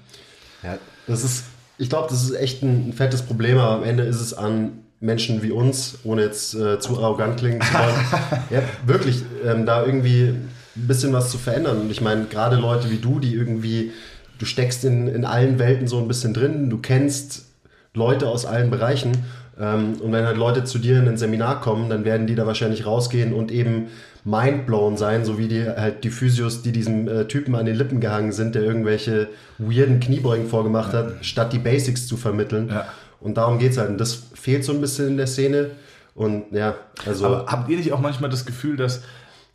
[0.61, 0.77] ja
[1.07, 1.45] das ist
[1.77, 5.43] ich glaube, das ist echt ein, fettes Problem, aber am Ende ist es an Menschen
[5.43, 7.95] wie uns, ohne jetzt äh, zu arrogant klingen zu wollen,
[8.49, 10.33] ja, wirklich ähm, da irgendwie
[10.75, 11.81] ein bisschen was zu verändern.
[11.81, 13.91] Und ich meine, gerade Leute wie du, die irgendwie,
[14.39, 17.45] du steckst in, in allen Welten so ein bisschen drin, du kennst
[17.93, 19.11] Leute aus allen Bereichen.
[19.59, 22.47] Ähm, und wenn halt Leute zu dir in ein Seminar kommen, dann werden die da
[22.47, 23.87] wahrscheinlich rausgehen und eben
[24.25, 28.01] mindblown sein, so wie die halt die Physios, die diesem äh, Typen an den Lippen
[28.01, 30.99] gehangen sind, der irgendwelche weirden Kniebeugen vorgemacht ja.
[30.99, 32.69] hat, statt die Basics zu vermitteln.
[32.69, 32.87] Ja.
[33.21, 33.89] Und darum geht es halt.
[33.89, 35.71] Und das fehlt so ein bisschen in der Szene.
[36.15, 37.25] Und ja, also.
[37.25, 39.03] Aber habt ihr nicht auch manchmal das Gefühl, dass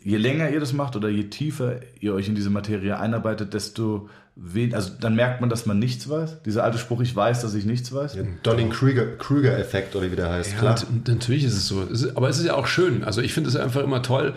[0.02, 4.08] je länger ihr das macht oder je tiefer ihr euch in diese Materie einarbeitet, desto
[4.36, 6.42] wen, also dann merkt man, dass man nichts weiß.
[6.42, 8.14] Dieser alte Spruch, ich weiß, dass ich nichts weiß.
[8.14, 10.52] Ja, Donning-Kruger-Effekt oder wie der heißt.
[10.52, 10.76] Ja, klar.
[11.06, 11.86] natürlich ist es so.
[12.14, 13.04] aber es ist ja auch schön.
[13.04, 14.34] Also ich finde es einfach immer toll.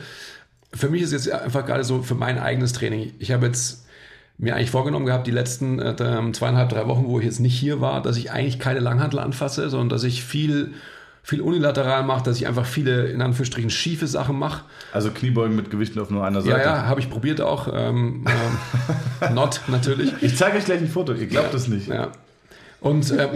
[0.73, 3.13] Für mich ist es jetzt einfach gerade so für mein eigenes Training.
[3.19, 3.85] Ich habe jetzt
[4.37, 7.81] mir eigentlich vorgenommen gehabt, die letzten äh, zweieinhalb, drei Wochen, wo ich jetzt nicht hier
[7.81, 10.73] war, dass ich eigentlich keine Langhandel anfasse, sondern dass ich viel
[11.26, 14.65] viel unilateral mache, dass ich einfach viele, in Anführungsstrichen, schiefe Sachen mache.
[14.91, 16.59] Also Kniebeugen mit Gewichten auf nur einer Seite?
[16.59, 17.69] Ja, ja, habe ich probiert auch.
[17.74, 18.26] Ähm,
[19.21, 20.13] ähm, not, natürlich.
[20.21, 21.88] Ich zeige euch gleich ein Foto, ihr glaubt ja, das nicht.
[21.88, 22.09] Ja.
[22.82, 23.30] Und äh,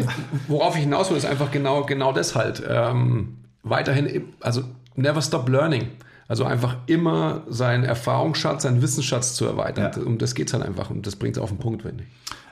[0.49, 2.61] worauf ich hinaus will, ist einfach genau, genau das halt.
[2.67, 4.63] Ähm, weiterhin, also
[4.95, 5.87] never stop learning.
[6.27, 9.93] Also einfach immer seinen Erfahrungsschatz, seinen Wissensschatz zu erweitern.
[9.95, 10.03] Ja.
[10.03, 12.09] Um das geht es halt einfach und das bringt es auf den Punkt, finde ich.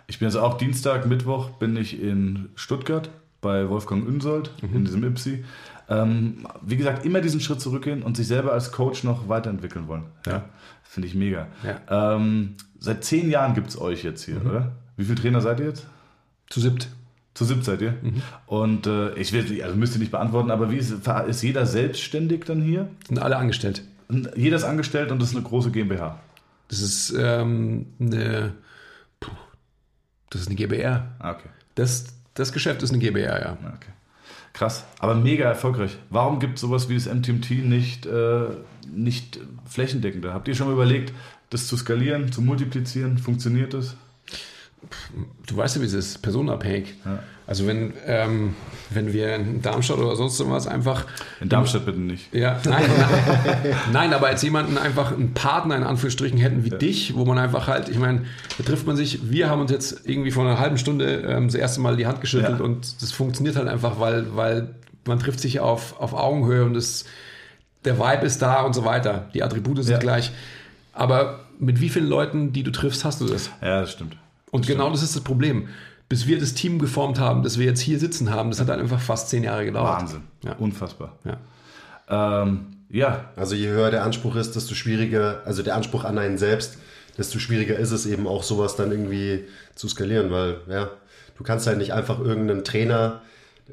[0.08, 3.10] Ich bin jetzt auch Dienstag, Mittwoch bin ich in Stuttgart
[3.42, 4.76] bei Wolfgang Unsold mhm.
[4.76, 5.44] in diesem IPSI.
[5.88, 10.04] Ähm, wie gesagt, immer diesen Schritt zurückgehen und sich selber als Coach noch weiterentwickeln wollen.
[10.26, 10.32] Ja.
[10.32, 10.46] ja
[10.84, 11.48] Finde ich mega.
[11.64, 12.16] Ja.
[12.16, 14.50] Ähm, seit zehn Jahren gibt es euch jetzt hier, mhm.
[14.50, 14.72] oder?
[14.98, 15.86] Wie viele Trainer seid ihr jetzt?
[16.50, 16.88] Zu siebt.
[17.34, 17.92] Zu siebt seid ihr?
[18.02, 18.22] Mhm.
[18.48, 20.94] Und äh, ich will, also müsst ihr nicht beantworten, aber wie ist,
[21.28, 22.90] ist jeder selbstständig dann hier?
[23.08, 23.84] Sind alle angestellt.
[24.36, 26.20] Jeder ist angestellt und das ist eine große GmbH.
[26.68, 28.54] Das ist ähm, eine.
[29.20, 29.32] Puh,
[30.30, 31.16] das ist eine GBR.
[31.20, 31.50] Ah, okay.
[31.76, 32.06] Das,
[32.36, 33.58] das Geschäft ist eine GBR, ja.
[33.76, 33.92] Okay.
[34.54, 35.98] Krass, aber mega erfolgreich.
[36.10, 38.46] Warum gibt es sowas wie das MTMT nicht, äh,
[38.90, 40.34] nicht flächendeckender?
[40.34, 41.14] Habt ihr schon mal überlegt,
[41.50, 43.18] das zu skalieren, zu multiplizieren?
[43.18, 43.98] Funktioniert das?
[45.46, 46.96] Du weißt ja, wie es ist, personenabhängig.
[47.04, 47.20] Ja.
[47.48, 48.56] Also wenn, ähm,
[48.90, 51.06] wenn wir in Darmstadt oder sonst was einfach...
[51.40, 52.34] In Darmstadt bitte nicht.
[52.34, 56.78] Ja, nein, nein, nein, aber als jemanden einfach einen Partner in Anführungsstrichen hätten wie ja.
[56.78, 58.24] dich, wo man einfach halt, ich meine,
[58.58, 61.56] da trifft man sich, wir haben uns jetzt irgendwie vor einer halben Stunde ähm, das
[61.56, 62.66] erste Mal die Hand geschüttelt ja.
[62.66, 64.74] und das funktioniert halt einfach, weil, weil
[65.06, 67.06] man trifft sich auf, auf Augenhöhe und das,
[67.84, 69.30] der Vibe ist da und so weiter.
[69.36, 70.32] Die Attribute sind gleich.
[70.94, 73.52] Aber mit wie vielen Leuten, die du triffst, hast du das?
[73.62, 74.18] Ja, das stimmt.
[74.52, 74.96] Und das genau stimmt.
[74.96, 75.68] das ist das Problem.
[76.08, 78.80] Bis wir das Team geformt haben, das wir jetzt hier sitzen haben, das hat dann
[78.80, 80.02] einfach fast zehn Jahre gedauert.
[80.02, 80.22] Wahnsinn.
[80.44, 80.54] Ja.
[80.54, 81.18] Unfassbar.
[81.26, 82.44] Ja.
[82.44, 86.38] Ähm, ja, Also je höher der Anspruch ist, desto schwieriger, also der Anspruch an einen
[86.38, 86.78] selbst,
[87.18, 90.90] desto schwieriger ist es eben auch sowas dann irgendwie zu skalieren, weil ja,
[91.38, 93.22] du kannst halt nicht einfach irgendeinen Trainer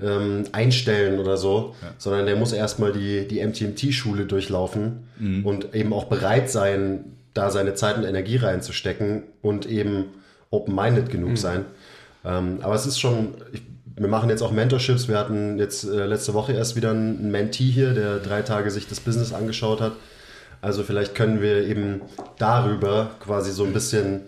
[0.00, 5.08] ähm, einstellen oder so, sondern der muss erstmal die, die MTMT-Schule durchlaufen
[5.44, 7.04] und eben auch bereit sein,
[7.34, 10.06] da seine Zeit und Energie reinzustecken und eben
[10.50, 11.64] open-minded genug sein.
[12.24, 13.62] Ähm, aber es ist schon, ich,
[13.96, 15.08] wir machen jetzt auch Mentorships.
[15.08, 18.88] Wir hatten jetzt äh, letzte Woche erst wieder einen Mentee hier, der drei Tage sich
[18.88, 19.92] das Business angeschaut hat.
[20.60, 22.02] Also vielleicht können wir eben
[22.38, 24.22] darüber quasi so ein bisschen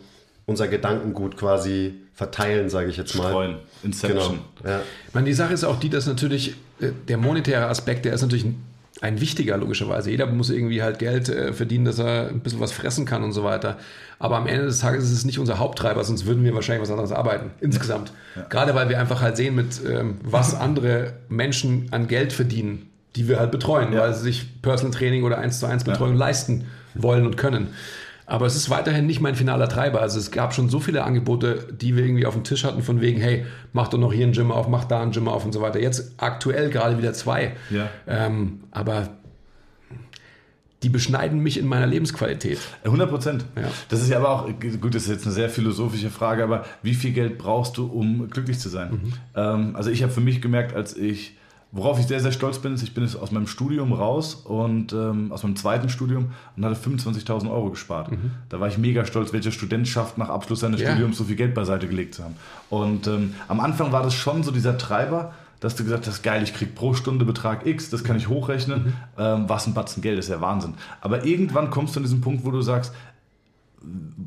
[0.47, 3.29] unser Gedankengut quasi verteilen, sage ich jetzt mal.
[3.29, 3.57] streuen.
[3.83, 4.41] Inception.
[4.63, 4.75] Genau.
[4.75, 4.81] Ja.
[5.09, 8.23] Ich meine, die Sache ist auch die, dass natürlich äh, der monetäre Aspekt, der ist
[8.23, 8.47] natürlich
[9.01, 10.11] ein, wichtiger, logischerweise.
[10.11, 13.33] Jeder muss irgendwie halt Geld äh, verdienen, dass er ein bisschen was fressen kann und
[13.33, 13.77] so weiter.
[14.19, 16.91] Aber am Ende des Tages ist es nicht unser Haupttreiber, sonst würden wir wahrscheinlich was
[16.91, 18.13] anderes arbeiten, insgesamt.
[18.49, 23.29] Gerade weil wir einfach halt sehen, mit ähm, was andere Menschen an Geld verdienen, die
[23.29, 24.01] wir halt betreuen, Ja.
[24.01, 27.69] weil sie sich Personal Training oder 1 zu 1 Betreuung leisten wollen und können.
[28.27, 30.01] Aber es ist weiterhin nicht mein finaler Treiber.
[30.01, 33.01] Also es gab schon so viele Angebote, die wir irgendwie auf dem Tisch hatten, von
[33.01, 35.53] wegen, hey, mach doch noch hier ein Gym auf, mach da ein Gym auf und
[35.53, 35.81] so weiter.
[35.81, 37.53] Jetzt aktuell gerade wieder zwei.
[37.71, 37.89] Ja.
[38.07, 39.11] Ähm, aber
[40.85, 42.59] die beschneiden mich in meiner Lebensqualität.
[42.85, 43.45] 100 Prozent.
[43.57, 43.69] Ja.
[43.89, 44.47] Das ist ja aber auch,
[44.81, 48.29] gut, das ist jetzt eine sehr philosophische Frage, aber wie viel Geld brauchst du, um
[48.29, 48.91] glücklich zu sein?
[48.91, 49.13] Mhm.
[49.35, 51.37] Ähm, also ich habe für mich gemerkt, als ich,
[51.75, 54.93] worauf ich sehr, sehr stolz bin, ist, ich bin jetzt aus meinem Studium raus und
[54.93, 58.11] ähm, aus meinem zweiten Studium und hatte 25.000 Euro gespart.
[58.49, 60.87] Da war ich mega stolz, welcher Student schafft, nach Abschluss seines Mhm.
[60.87, 60.91] Ja.
[60.93, 62.37] Studiums so viel Geld beiseite gelegt zu haben.
[62.71, 66.43] Und ähm, am Anfang war das schon so dieser Treiber, dass du gesagt hast, geil,
[66.43, 70.19] ich krieg pro Stunde Betrag X, das kann ich hochrechnen, ähm, was ein Batzen Geld
[70.19, 70.75] ist, ja Wahnsinn.
[71.01, 72.93] Aber irgendwann kommst du an diesen Punkt, wo du sagst,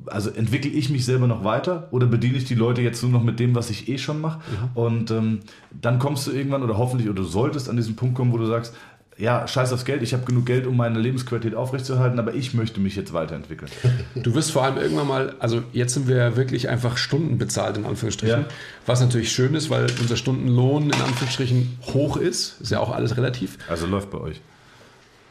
[0.05, 3.23] also entwickle ich mich selber noch weiter oder bediene ich die Leute jetzt nur noch
[3.23, 4.39] mit dem, was ich eh schon mache?
[4.73, 5.39] Und ähm,
[5.79, 8.45] dann kommst du irgendwann oder hoffentlich oder du solltest an diesen Punkt kommen, wo du
[8.45, 8.73] sagst,
[9.17, 12.79] ja, scheiß aufs Geld, ich habe genug Geld, um meine Lebensqualität aufrechtzuerhalten, aber ich möchte
[12.79, 13.71] mich jetzt weiterentwickeln.
[14.15, 17.85] Du wirst vor allem irgendwann mal, also jetzt sind wir wirklich einfach Stunden bezahlt, in
[17.85, 18.41] Anführungsstrichen.
[18.41, 18.47] Ja.
[18.85, 22.61] Was natürlich schön ist, weil unser Stundenlohn in Anführungsstrichen hoch ist.
[22.61, 23.57] Ist ja auch alles relativ.
[23.69, 24.41] Also läuft bei euch.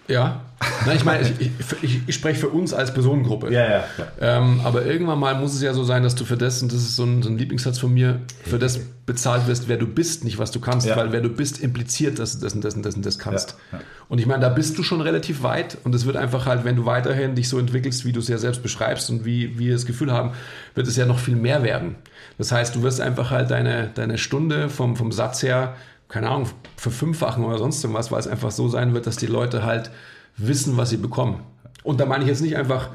[0.09, 0.43] Ja.
[0.87, 1.51] Nein, ich meine, ich,
[1.83, 3.53] ich, ich spreche für uns als Personengruppe.
[3.53, 3.85] Ja, ja.
[4.21, 6.79] Ähm, aber irgendwann mal muss es ja so sein, dass du für das, und das
[6.81, 10.25] ist so ein, so ein Lieblingssatz von mir, für das bezahlt wirst, wer du bist,
[10.25, 10.97] nicht was du kannst, Ja.
[10.97, 13.57] weil wer du bist impliziert, dass du das und das und das und das kannst.
[13.71, 13.81] Ja.
[14.09, 16.77] Und ich meine, da bist du schon relativ weit und es wird einfach halt, wenn
[16.77, 19.85] du weiterhin dich so entwickelst, wie du es ja selbst beschreibst und wie wir das
[19.85, 20.31] Gefühl haben,
[20.75, 21.97] wird es ja noch viel mehr werden.
[22.39, 25.75] Das heißt, du wirst einfach halt deine, deine Stunde vom, vom Satz her,
[26.09, 29.65] keine Ahnung, verfünffachen oder sonst irgendwas, weil es einfach so sein wird, dass die Leute
[29.65, 29.91] halt
[30.37, 31.41] wissen, was sie bekommen.
[31.83, 32.91] Und da meine ich jetzt nicht einfach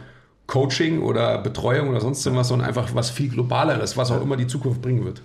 [0.48, 4.48] Coaching oder Betreuung oder sonst irgendwas, sondern einfach was viel globaleres, was auch immer die
[4.48, 5.22] Zukunft bringen wird.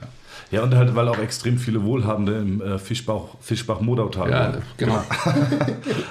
[0.53, 4.63] Ja, und halt, weil auch extrem viele Wohlhabende im äh, Fischbach, Fischbach-Modautal Ja, wohnen.
[4.77, 5.03] genau.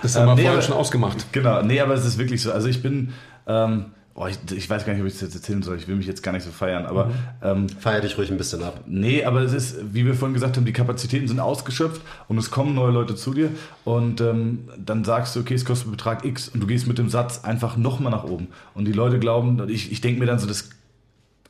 [0.02, 1.32] Das haben wir Ähm, nee, vorhin aber- schon ausgemacht.
[1.32, 2.52] Genau, nee, aber es ist wirklich so.
[2.52, 3.14] Also ich bin,
[3.48, 3.86] ähm,
[4.16, 5.78] oh, ich, ich weiß gar nicht, ob ich das jetzt erzählen soll.
[5.78, 7.12] Ich will mich jetzt gar nicht so feiern, aber
[7.44, 8.82] ähm, Feier dich ruhig ein bisschen ab.
[8.88, 12.50] nee, aber es ist, wie wir vorhin gesagt haben, die Kapazitäten sind ausgeschöpft und es
[12.50, 13.50] kommen neue Leute zu dir
[13.84, 17.10] und ähm, dann sagst du, okay, es kostet Betrag X und du gehst mit dem
[17.10, 20.48] Satz einfach nochmal nach oben und die Leute glauben, ich, ich denke mir dann so,
[20.48, 20.70] das,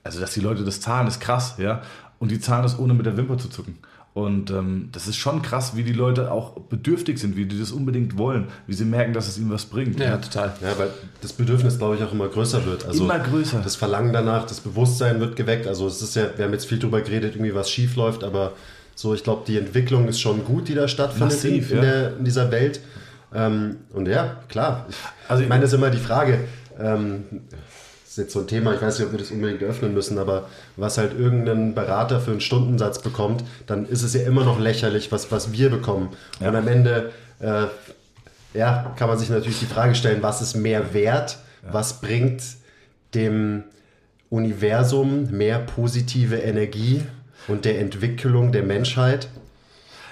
[0.03, 1.83] also dass die Leute das zahlen, ist krass, ja,
[2.17, 3.77] und die zahlen das ohne mit der Wimper zu zucken.
[4.15, 7.73] Und ähm, das ist schon krass, wie die Leute auch bedürftig sind, wie die das
[7.73, 9.99] unbedingt wollen, wie sie merken, dass es ihnen was bringt.
[9.99, 10.53] Ja, total.
[10.61, 10.89] Ja, weil
[11.19, 12.85] das Bedürfnis, glaube ich, auch immer größer wird.
[12.85, 13.59] Also Immer größer.
[13.61, 15.67] Das Verlangen danach, das Bewusstsein wird geweckt.
[15.67, 18.53] Also es ist ja, wir haben jetzt viel drüber geredet, irgendwie was schief läuft, aber
[18.95, 21.91] so, ich glaube, die Entwicklung ist schon gut, die da stattfindet Massiv, in, in, ja.
[21.91, 22.79] der, in dieser Welt.
[23.33, 24.85] Ähm, und ja, klar.
[25.27, 26.39] Also ich meine, das ist immer die Frage.
[26.79, 27.25] Ähm,
[28.15, 30.47] ist jetzt so ein Thema, ich weiß nicht, ob wir das unbedingt öffnen müssen, aber
[30.77, 35.11] was halt irgendein Berater für einen Stundensatz bekommt, dann ist es ja immer noch lächerlich,
[35.11, 36.09] was, was wir bekommen.
[36.39, 36.49] Ja.
[36.49, 37.65] Und am Ende äh,
[38.53, 41.39] ja, kann man sich natürlich die Frage stellen, was ist mehr wert?
[41.69, 42.41] Was bringt
[43.15, 43.63] dem
[44.29, 47.01] Universum mehr positive Energie
[47.47, 49.27] und der Entwicklung der Menschheit?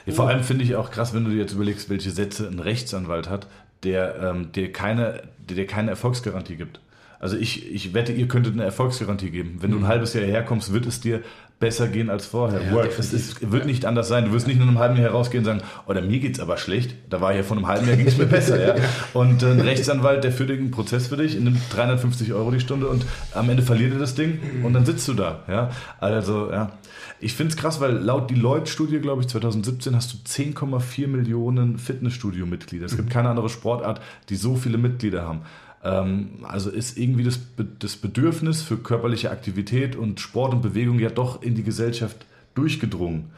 [0.06, 2.60] Ja, vor allem finde ich auch krass, wenn du dir jetzt überlegst, welche Sätze ein
[2.60, 3.48] Rechtsanwalt hat,
[3.84, 6.80] der ähm, dir keine, der dir keine Erfolgsgarantie gibt.
[7.24, 9.60] Also ich, ich wette, ihr könntet eine Erfolgsgarantie geben.
[9.62, 11.22] Wenn du ein halbes Jahr herkommst, wird es dir
[11.58, 12.62] besser gehen als vorher.
[12.62, 13.00] Ja, Work.
[13.00, 14.26] Es ist, wird nicht anders sein.
[14.26, 16.96] Du wirst nicht in einem halben Jahr herausgehen und sagen, oder mir geht's aber schlecht.
[17.10, 18.62] Da war ja vor einem halben Jahr ging es mir besser.
[18.62, 18.76] Ja?
[19.14, 22.90] Und äh, ein Rechtsanwalt, der führt einen Prozess für dich, nimmt 350 Euro die Stunde
[22.90, 25.44] und am Ende verliert er das Ding und dann sitzt du da.
[25.48, 25.70] Ja?
[26.02, 26.74] Also, ja.
[27.22, 32.86] Ich finde es krass, weil laut Deloitte-Studie, glaube ich, 2017 hast du 10,4 Millionen Fitnessstudio-Mitglieder.
[32.86, 35.44] Es gibt keine andere Sportart, die so viele Mitglieder haben.
[35.84, 37.40] Ähm, also ist irgendwie das,
[37.80, 42.26] das Bedürfnis für körperliche Aktivität und Sport und Bewegung ja doch in die Gesellschaft
[42.56, 43.32] durchgedrungen.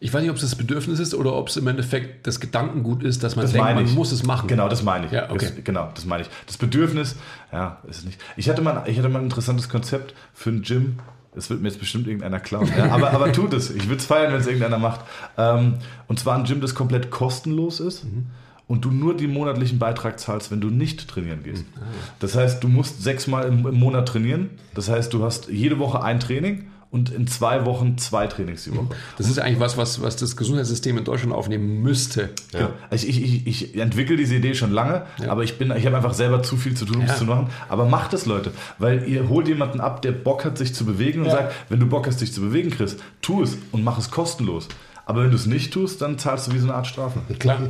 [0.00, 3.02] Ich weiß nicht, ob es das Bedürfnis ist oder ob es im Endeffekt das Gedankengut
[3.02, 3.94] ist, dass man das denkt, man ich.
[3.94, 4.46] muss es machen.
[4.46, 5.12] Genau, das meine ich.
[5.12, 5.50] Ja, okay.
[5.56, 6.28] Das, genau, das meine ich.
[6.46, 7.16] Das Bedürfnis,
[7.52, 8.20] ja, ist es nicht.
[8.36, 11.00] Ich hatte, mal, ich hatte mal ein interessantes Konzept für ein Gym.
[11.34, 12.70] Das wird mir jetzt bestimmt irgendeiner klauen.
[12.76, 12.90] Ja?
[12.92, 13.70] Aber, aber tut es.
[13.70, 15.00] Ich würde es feiern, wenn es irgendeiner macht.
[15.36, 15.74] Ähm,
[16.06, 18.04] und zwar ein Gym, das komplett kostenlos ist.
[18.04, 18.26] Mhm
[18.68, 21.64] und du nur den monatlichen Beitrag zahlst, wenn du nicht trainieren gehst.
[21.64, 21.80] Mhm.
[22.20, 24.50] Das heißt, du musst sechsmal im, im Monat trainieren.
[24.74, 28.74] Das heißt, du hast jede Woche ein Training und in zwei Wochen zwei Trainings die
[28.74, 28.88] Woche.
[29.18, 32.30] Das ist eigentlich was, was, was das Gesundheitssystem in Deutschland aufnehmen müsste.
[32.52, 32.70] Ja.
[32.90, 35.30] Also ich, ich, ich entwickle diese Idee schon lange, ja.
[35.30, 37.16] aber ich, ich habe einfach selber zu viel zu tun, um es ja.
[37.16, 37.48] zu machen.
[37.68, 41.22] Aber macht es, Leute, weil ihr holt jemanden ab, der Bock hat, sich zu bewegen
[41.22, 44.10] und sagt, wenn du Bock hast, dich zu bewegen, Chris, tu es und mach es
[44.10, 44.68] kostenlos.
[45.04, 47.20] Aber wenn du es nicht tust, dann zahlst du wie so eine Art Strafe.
[47.38, 47.60] Klar.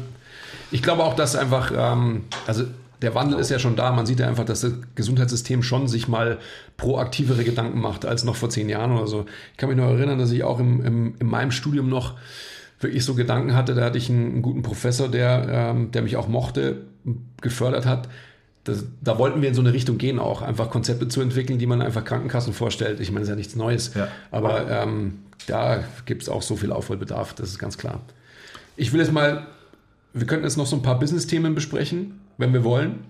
[0.70, 2.64] Ich glaube auch, dass einfach, ähm, also
[3.02, 3.92] der Wandel ist ja schon da.
[3.92, 6.38] Man sieht ja einfach, dass das Gesundheitssystem schon sich mal
[6.76, 9.26] proaktivere Gedanken macht als noch vor zehn Jahren oder so.
[9.52, 12.14] Ich kann mich noch erinnern, dass ich auch im, im, in meinem Studium noch
[12.80, 13.74] wirklich so Gedanken hatte.
[13.74, 16.82] Da hatte ich einen, einen guten Professor, der, ähm, der mich auch mochte,
[17.40, 18.08] gefördert hat.
[18.64, 21.66] Das, da wollten wir in so eine Richtung gehen, auch einfach Konzepte zu entwickeln, die
[21.66, 23.00] man einfach Krankenkassen vorstellt.
[23.00, 23.94] Ich meine, das ist ja nichts Neues.
[23.94, 24.08] Ja.
[24.30, 28.00] Aber ähm, da gibt es auch so viel Aufholbedarf, das ist ganz klar.
[28.76, 29.46] Ich will jetzt mal,
[30.12, 33.00] wir könnten jetzt noch so ein paar Business-Themen besprechen wenn wir wollen.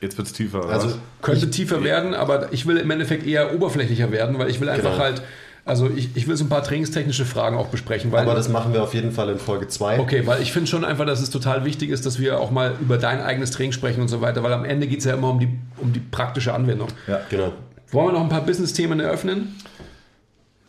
[0.00, 0.64] Jetzt wird es tiefer.
[0.68, 0.98] Also was?
[1.20, 4.68] könnte ich, tiefer werden, aber ich will im Endeffekt eher oberflächlicher werden, weil ich will
[4.68, 5.02] einfach genau.
[5.02, 5.22] halt,
[5.64, 8.14] also ich, ich will so ein paar trainingstechnische Fragen auch besprechen.
[8.14, 9.98] aber das machen wir auf jeden Fall in Folge 2.
[9.98, 12.74] Okay, weil ich finde schon einfach, dass es total wichtig ist, dass wir auch mal
[12.80, 15.30] über dein eigenes Training sprechen und so weiter, weil am Ende geht es ja immer
[15.30, 15.48] um die,
[15.78, 16.88] um die praktische Anwendung.
[17.06, 17.52] Ja, genau.
[17.90, 19.56] Wollen wir noch ein paar Business-Themen eröffnen?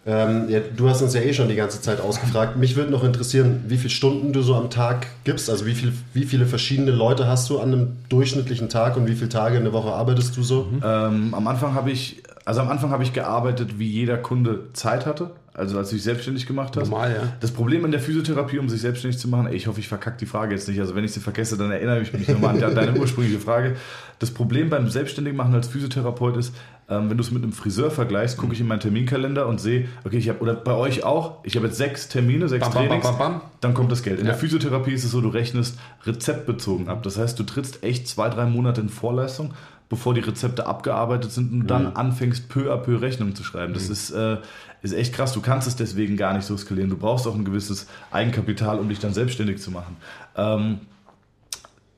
[0.03, 2.57] Ähm, ja, du hast uns ja eh schon die ganze Zeit ausgefragt.
[2.57, 5.49] Mich würde noch interessieren, wie viele Stunden du so am Tag gibst.
[5.49, 9.15] Also wie, viel, wie viele verschiedene Leute hast du an einem durchschnittlichen Tag und wie
[9.15, 10.67] viele Tage in der Woche arbeitest du so?
[10.71, 10.81] Mhm.
[10.83, 15.05] Ähm, am Anfang habe ich, also am Anfang habe ich gearbeitet, wie jeder Kunde Zeit
[15.05, 15.31] hatte.
[15.53, 16.89] Also als du dich selbstständig gemacht hast.
[16.89, 17.33] Normal, ja.
[17.41, 20.17] Das Problem in der Physiotherapie, um sich selbstständig zu machen, ey, ich hoffe, ich verkacke
[20.17, 20.79] die Frage jetzt nicht.
[20.79, 23.75] Also wenn ich sie vergesse, dann erinnere ich mich nochmal an deine ursprüngliche Frage.
[24.19, 26.55] Das Problem beim Selbstständigen machen als Physiotherapeut ist,
[26.91, 29.87] ähm, wenn du es mit einem Friseur vergleichst, gucke ich in meinen Terminkalender und sehe,
[30.03, 33.03] okay, ich habe, oder bei euch auch, ich habe jetzt sechs Termine, sechs bam, Trainings,
[33.03, 34.19] bam, bam, dann kommt das Geld.
[34.19, 34.31] In ja.
[34.33, 37.01] der Physiotherapie ist es so, du rechnest rezeptbezogen ab.
[37.03, 39.53] Das heißt, du trittst echt zwei, drei Monate in Vorleistung
[39.91, 41.97] bevor die Rezepte abgearbeitet sind und dann mhm.
[41.97, 43.73] anfängst, peu à peu Rechnungen zu schreiben.
[43.73, 43.91] Das mhm.
[43.91, 44.37] ist, äh,
[44.81, 45.33] ist echt krass.
[45.33, 46.89] Du kannst es deswegen gar nicht so skalieren.
[46.89, 49.97] Du brauchst auch ein gewisses Eigenkapital, um dich dann selbstständig zu machen.
[50.37, 50.79] Ähm,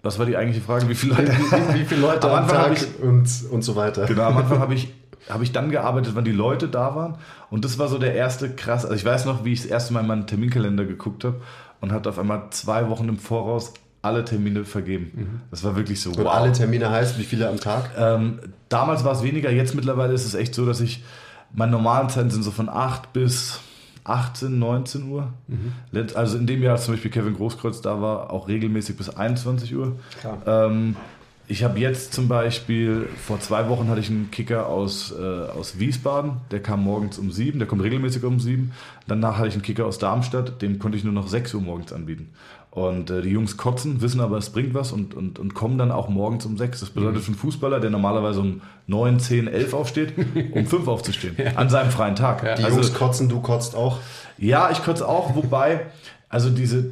[0.03, 0.87] was war die eigentliche Frage?
[0.89, 4.05] Wie viele Leute, wie, wie viele Leute am, am Tag ich, und, und so weiter?
[4.05, 4.93] Genau, am Anfang habe ich,
[5.29, 7.15] hab ich dann gearbeitet, wann die Leute da waren.
[7.49, 8.83] Und das war so der erste krass.
[8.83, 11.41] Also ich weiß noch, wie ich das erste Mal in meinen Terminkalender geguckt habe
[11.79, 15.11] und hatte auf einmal zwei Wochen im Voraus alle Termine vergeben.
[15.15, 15.41] Mhm.
[15.49, 16.09] Das war wirklich so.
[16.09, 16.33] Und wow.
[16.33, 17.91] alle Termine heißt, wie viele am Tag?
[17.97, 21.03] Ähm, damals war es weniger, jetzt mittlerweile ist es echt so, dass ich,
[21.53, 23.61] meine normalen Zeiten sind so von 8 bis
[24.03, 25.33] 18, 19 Uhr.
[25.47, 25.73] Mhm.
[26.15, 29.75] Also in dem Jahr, als zum Beispiel Kevin Großkreuz da war, auch regelmäßig bis 21
[29.75, 29.97] Uhr.
[30.45, 30.95] Ähm,
[31.47, 35.77] ich habe jetzt zum Beispiel, vor zwei Wochen hatte ich einen Kicker aus, äh, aus
[35.77, 38.71] Wiesbaden, der kam morgens um sieben, der kommt regelmäßig um sieben.
[39.07, 41.91] Danach hatte ich einen Kicker aus Darmstadt, dem konnte ich nur noch 6 Uhr morgens
[41.91, 42.29] anbieten.
[42.73, 45.91] Und äh, die Jungs kotzen, wissen aber, es bringt was und, und, und kommen dann
[45.91, 46.79] auch morgens um sechs.
[46.79, 47.21] Das bedeutet mhm.
[47.21, 50.13] für einen Fußballer, der normalerweise um neun, zehn, elf aufsteht,
[50.53, 51.35] um fünf aufzustehen.
[51.37, 51.51] ja.
[51.53, 52.43] An seinem freien Tag.
[52.43, 52.55] Ja.
[52.55, 53.99] Die also, Jungs kotzen, du kotzt auch?
[54.39, 55.85] Ja, ich kotze auch, wobei,
[56.29, 56.89] also diese,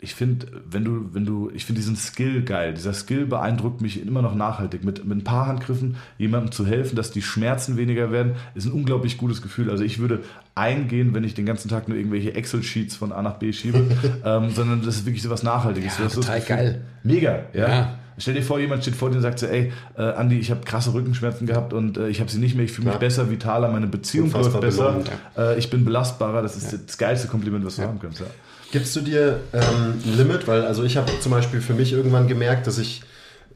[0.00, 2.72] ich finde, wenn du, wenn du, ich finde diesen Skill geil.
[2.72, 4.84] Dieser Skill beeindruckt mich immer noch nachhaltig.
[4.84, 8.72] Mit, mit ein paar Handgriffen jemandem zu helfen, dass die Schmerzen weniger werden, ist ein
[8.72, 9.70] unglaublich gutes Gefühl.
[9.70, 10.20] Also ich würde
[10.54, 13.78] eingehen, wenn ich den ganzen Tag nur irgendwelche Excel-Sheets von A nach B schiebe,
[14.24, 15.98] ähm, sondern das ist wirklich so was Nachhaltiges.
[15.98, 16.82] Ja, total geil.
[17.02, 17.68] Mega, ja.
[17.68, 17.98] ja.
[18.18, 20.64] Stell dir vor, jemand steht vor dir und sagt so, ey, äh, Andi, ich habe
[20.64, 23.70] krasse Rückenschmerzen gehabt und äh, ich habe sie nicht mehr, ich fühle mich besser, vitaler,
[23.70, 25.00] meine Beziehung läuft besser,
[25.36, 26.42] äh, ich bin belastbarer.
[26.42, 26.78] Das ist ja.
[26.84, 28.22] das geilste Kompliment, was du haben kannst.
[28.70, 30.46] Gibst du dir ähm, ein Limit?
[30.46, 33.02] Weil also ich habe zum Beispiel für mich irgendwann gemerkt, dass ich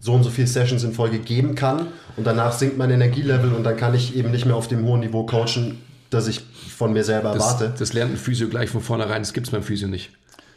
[0.00, 3.62] so und so viele Sessions in Folge geben kann und danach sinkt mein Energielevel und
[3.62, 6.40] dann kann ich eben nicht mehr auf dem hohen Niveau coachen, das ich
[6.76, 7.74] von mir selber das, erwarte.
[7.78, 10.10] Das lernt ein Physio gleich von vornherein, das gibt es beim Physio nicht.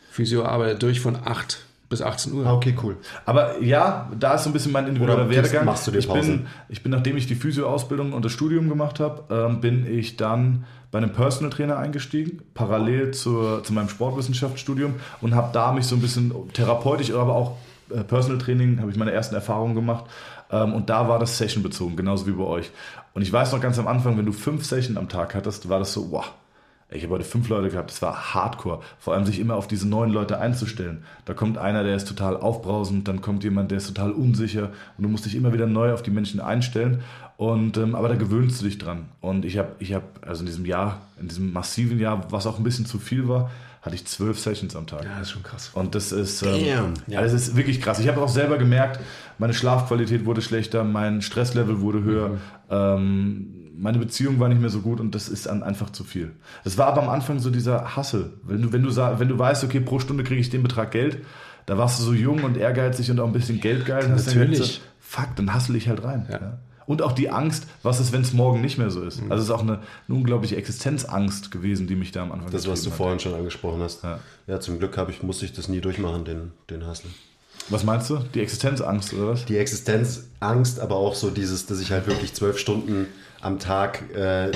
[0.09, 2.45] Physio arbeitet durch von 8 bis 18 Uhr.
[2.47, 2.97] Ah, okay, cool.
[3.25, 5.65] Aber ja, da ist so ein bisschen mein individueller Werdegang.
[5.65, 6.19] Machst du dir Pause?
[6.19, 9.85] Ich bin, ich bin, nachdem ich die Physio-Ausbildung und das Studium gemacht habe, ähm, bin
[9.85, 10.65] ich dann
[10.95, 15.95] bei einem Personal Trainer eingestiegen, parallel zur, zu meinem Sportwissenschaftsstudium und habe da mich so
[15.95, 17.57] ein bisschen therapeutisch, aber auch
[17.89, 20.05] äh, Personal Training, habe ich meine ersten Erfahrungen gemacht.
[20.49, 22.71] Ähm, und da war das Session bezogen, genauso wie bei euch.
[23.13, 25.79] Und ich weiß noch ganz am Anfang, wenn du fünf Sessions am Tag hattest, war
[25.79, 26.31] das so, wow,
[26.91, 28.79] Ich habe heute fünf Leute gehabt, das war Hardcore.
[28.97, 31.03] Vor allem sich immer auf diese neuen Leute einzustellen.
[31.25, 35.03] Da kommt einer, der ist total aufbrausend, dann kommt jemand, der ist total unsicher und
[35.03, 37.01] du musst dich immer wieder neu auf die Menschen einstellen.
[37.37, 39.05] Und, ähm, aber da gewöhnst du dich dran.
[39.19, 42.57] Und ich habe, ich hab, also in diesem Jahr, in diesem massiven Jahr, was auch
[42.57, 45.03] ein bisschen zu viel war, hatte ich zwölf Sessions am Tag.
[45.03, 45.69] Ja, das ist schon krass.
[45.73, 47.21] Und das ist, ähm, ja.
[47.21, 47.99] das ist wirklich krass.
[47.99, 48.99] Ich habe auch selber gemerkt,
[49.37, 52.37] meine Schlafqualität wurde schlechter, mein Stresslevel wurde höher, mhm.
[52.69, 56.31] ähm, meine Beziehung war nicht mehr so gut und das ist einfach zu viel.
[56.63, 58.33] Es war aber am Anfang so dieser Hassel.
[58.43, 61.19] Wenn du, wenn du, wenn du weißt, okay, pro Stunde kriege ich den Betrag Geld,
[61.65, 64.07] da warst du so jung und ehrgeizig und auch ein bisschen geldgeil.
[64.07, 64.79] Natürlich.
[64.79, 66.25] Dann fuck, dann hassel ich halt rein.
[66.29, 66.39] Ja.
[66.39, 66.57] Ja.
[66.87, 69.21] Und auch die Angst, was ist, wenn es morgen nicht mehr so ist.
[69.23, 72.67] Also es ist auch eine, eine, unglaubliche Existenzangst gewesen, die mich da am Anfang Das,
[72.67, 72.97] was du hat.
[72.97, 74.03] vorhin schon angesprochen hast.
[74.03, 77.09] Ja, ja zum Glück ich, musste ich das nie durchmachen, den, den Hustle.
[77.69, 78.19] Was meinst du?
[78.33, 79.45] Die Existenzangst oder was?
[79.45, 83.07] Die Existenzangst, aber auch so dieses, dass ich halt wirklich zwölf Stunden
[83.41, 84.51] am Tag äh,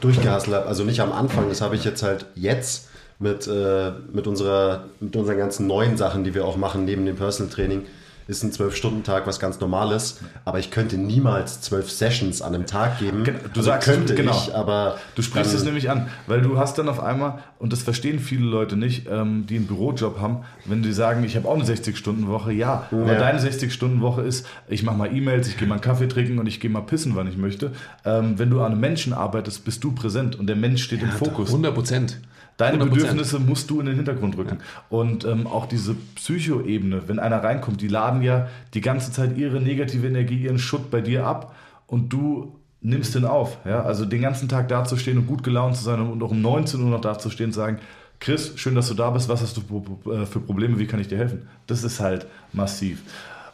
[0.00, 0.66] durchgehasselt habe.
[0.66, 5.16] Also nicht am Anfang, das habe ich jetzt halt jetzt mit, äh, mit, unserer, mit
[5.16, 7.86] unseren ganzen neuen Sachen, die wir auch machen neben dem Personal Training
[8.30, 13.00] ist ein Zwölf-Stunden-Tag was ganz Normales, aber ich könnte niemals zwölf Sessions an einem Tag
[13.00, 13.24] geben.
[13.24, 14.32] Du also sagst, könnte genau.
[14.32, 14.98] ich, aber...
[15.16, 18.44] Du sprichst es nämlich an, weil du hast dann auf einmal, und das verstehen viele
[18.44, 22.52] Leute nicht, ähm, die einen Bürojob haben, wenn die sagen, ich habe auch eine 60-Stunden-Woche,
[22.52, 26.06] ja, ja, aber deine 60-Stunden-Woche ist, ich mache mal E-Mails, ich gehe mal einen Kaffee
[26.06, 27.72] trinken und ich gehe mal pissen, wann ich möchte.
[28.04, 31.06] Ähm, wenn du an einem Menschen arbeitest, bist du präsent und der Mensch steht ja,
[31.06, 31.48] im Fokus.
[31.48, 32.18] 100 Prozent.
[32.60, 32.90] Deine 100%.
[32.90, 34.58] Bedürfnisse musst du in den Hintergrund rücken.
[34.60, 34.84] Ja.
[34.90, 39.60] Und ähm, auch diese Psychoebene, wenn einer reinkommt, die laden ja die ganze Zeit ihre
[39.60, 41.54] negative Energie, ihren Schutt bei dir ab
[41.86, 43.58] und du nimmst den auf.
[43.64, 43.82] Ja?
[43.82, 46.90] Also den ganzen Tag dazustehen und gut gelaunt zu sein und auch um 19 Uhr
[46.90, 47.78] noch dazustehen und sagen,
[48.18, 51.08] Chris, schön, dass du da bist, was hast du äh, für Probleme, wie kann ich
[51.08, 51.48] dir helfen?
[51.66, 53.02] Das ist halt massiv.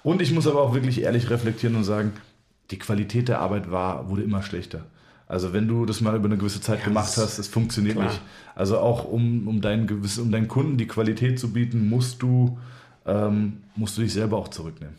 [0.02, 2.12] Und ich muss aber auch wirklich ehrlich reflektieren und sagen,
[2.72, 4.80] die Qualität der Arbeit war, wurde immer schlechter.
[5.28, 8.08] Also wenn du das mal über eine gewisse Zeit ja, gemacht hast, es funktioniert klar.
[8.08, 8.20] nicht.
[8.54, 12.58] Also auch um, um, deinen gewissen, um deinen Kunden die Qualität zu bieten, musst du,
[13.06, 14.94] ähm, musst du dich selber auch zurücknehmen.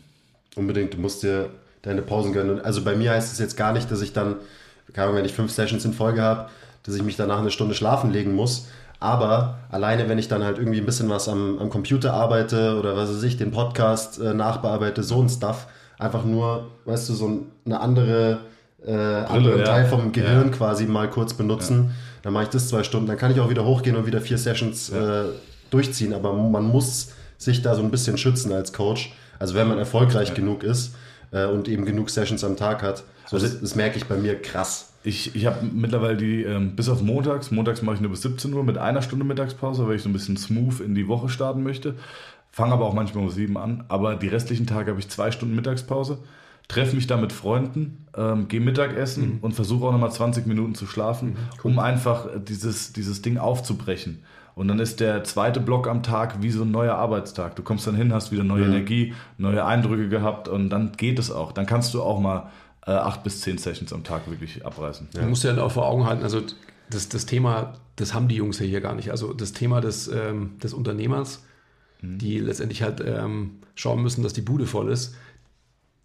[0.54, 1.50] Unbedingt, du musst dir
[1.82, 2.60] deine Pausen gönnen.
[2.60, 4.36] Also bei mir heißt es jetzt gar nicht, dass ich dann,
[4.94, 6.50] wenn ich fünf Sessions in Folge habe,
[6.82, 8.68] dass ich mich danach eine Stunde schlafen legen muss.
[9.00, 12.96] Aber alleine, wenn ich dann halt irgendwie ein bisschen was am, am Computer arbeite oder
[12.96, 15.68] was weiß ich, den Podcast äh, nachbearbeite, so ein Stuff,
[15.98, 18.40] einfach nur, weißt du, so eine andere
[18.86, 19.64] äh, anderen ja.
[19.64, 20.56] Teil vom Gehirn ja.
[20.56, 21.86] quasi mal kurz benutzen.
[21.88, 21.94] Ja.
[22.22, 23.06] Dann mache ich das zwei Stunden.
[23.06, 25.24] Dann kann ich auch wieder hochgehen und wieder vier Sessions äh,
[25.70, 26.12] durchziehen.
[26.12, 29.12] Aber man muss sich da so ein bisschen schützen als Coach.
[29.38, 30.94] Also wenn man erfolgreich genug ist
[31.30, 33.04] äh, und eben genug Sessions am Tag hat.
[33.26, 34.92] So, also, das, das merke ich bei mir krass.
[35.04, 38.52] Ich, ich habe mittlerweile die, ähm, bis auf montags, montags mache ich nur bis 17
[38.52, 41.62] Uhr mit einer Stunde Mittagspause, weil ich so ein bisschen smooth in die Woche starten
[41.62, 41.94] möchte.
[42.50, 43.84] Fange aber auch manchmal um sieben an.
[43.88, 46.18] Aber die restlichen Tage habe ich zwei Stunden Mittagspause
[46.68, 49.38] treffe mich da mit Freunden, ähm, gehe Mittagessen mhm.
[49.40, 51.70] und versuche auch nochmal 20 Minuten zu schlafen, mhm, cool.
[51.72, 54.22] um einfach dieses, dieses Ding aufzubrechen.
[54.54, 57.54] Und dann ist der zweite Block am Tag wie so ein neuer Arbeitstag.
[57.54, 58.72] Du kommst dann hin, hast wieder neue mhm.
[58.72, 61.52] Energie, neue Eindrücke gehabt und dann geht es auch.
[61.52, 62.50] Dann kannst du auch mal
[62.86, 65.08] äh, acht bis zehn Sessions am Tag wirklich abreißen.
[65.14, 65.22] Ja.
[65.22, 66.42] Du musst ja auch vor Augen halten, also
[66.90, 69.10] das, das Thema, das haben die Jungs ja hier gar nicht.
[69.10, 71.44] Also das Thema des, ähm, des Unternehmers,
[72.02, 72.18] mhm.
[72.18, 75.14] die letztendlich halt ähm, schauen müssen, dass die Bude voll ist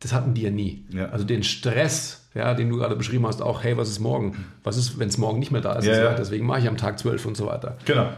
[0.04, 0.84] das hatten die ja nie.
[0.90, 1.06] Ja.
[1.08, 4.46] Also den Stress, ja, den du gerade beschrieben hast, auch, hey, was ist morgen?
[4.64, 5.86] Was ist, wenn es morgen nicht mehr da ist?
[5.86, 6.14] Ja, ja.
[6.14, 7.78] Deswegen mache ich am Tag 12 und so weiter.
[7.86, 8.10] Genau.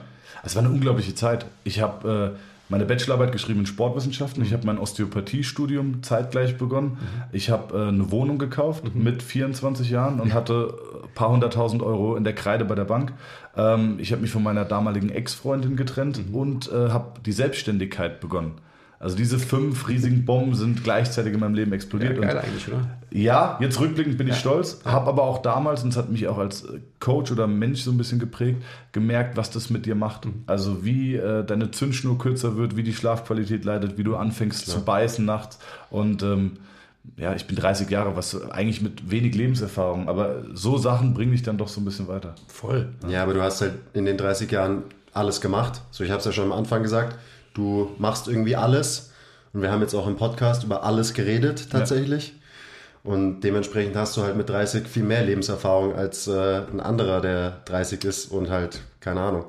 [0.43, 1.45] Es war eine unglaubliche Zeit.
[1.63, 4.43] Ich habe äh, meine Bachelorarbeit geschrieben in Sportwissenschaften.
[4.43, 6.97] Ich habe mein Osteopathiestudium zeitgleich begonnen.
[6.99, 7.23] Mhm.
[7.33, 9.03] Ich habe äh, eine Wohnung gekauft mhm.
[9.03, 10.73] mit 24 Jahren und hatte
[11.03, 13.13] ein paar hunderttausend Euro in der Kreide bei der Bank.
[13.55, 16.35] Ähm, ich habe mich von meiner damaligen Ex-Freundin getrennt mhm.
[16.35, 18.53] und äh, habe die Selbstständigkeit begonnen.
[18.99, 22.15] Also diese fünf riesigen Bomben sind gleichzeitig in meinem Leben explodiert.
[22.15, 22.87] Ja, geil eigentlich, oder?
[23.11, 26.37] Ja, jetzt rückblickend bin ich stolz, habe aber auch damals, und es hat mich auch
[26.37, 26.65] als
[26.99, 30.25] Coach oder Mensch so ein bisschen geprägt, gemerkt, was das mit dir macht.
[30.25, 30.43] Mhm.
[30.47, 34.77] Also wie äh, deine Zündschnur kürzer wird, wie die Schlafqualität leidet, wie du anfängst Klar.
[34.77, 35.59] zu beißen nachts.
[35.89, 36.53] Und ähm,
[37.17, 41.43] ja, ich bin 30 Jahre, was eigentlich mit wenig Lebenserfahrung, aber so Sachen bringen dich
[41.43, 42.33] dann doch so ein bisschen weiter.
[42.47, 42.89] Voll.
[43.07, 44.83] Ja, aber du hast halt in den 30 Jahren
[45.13, 45.81] alles gemacht.
[45.91, 47.17] So, ich habe es ja schon am Anfang gesagt
[47.55, 49.11] Du machst irgendwie alles.
[49.53, 52.29] Und wir haben jetzt auch im Podcast über alles geredet tatsächlich.
[52.29, 53.11] Ja.
[53.11, 57.61] Und dementsprechend hast du halt mit 30 viel mehr Lebenserfahrung als äh, ein anderer, der
[57.65, 59.45] 30 ist und halt, keine Ahnung.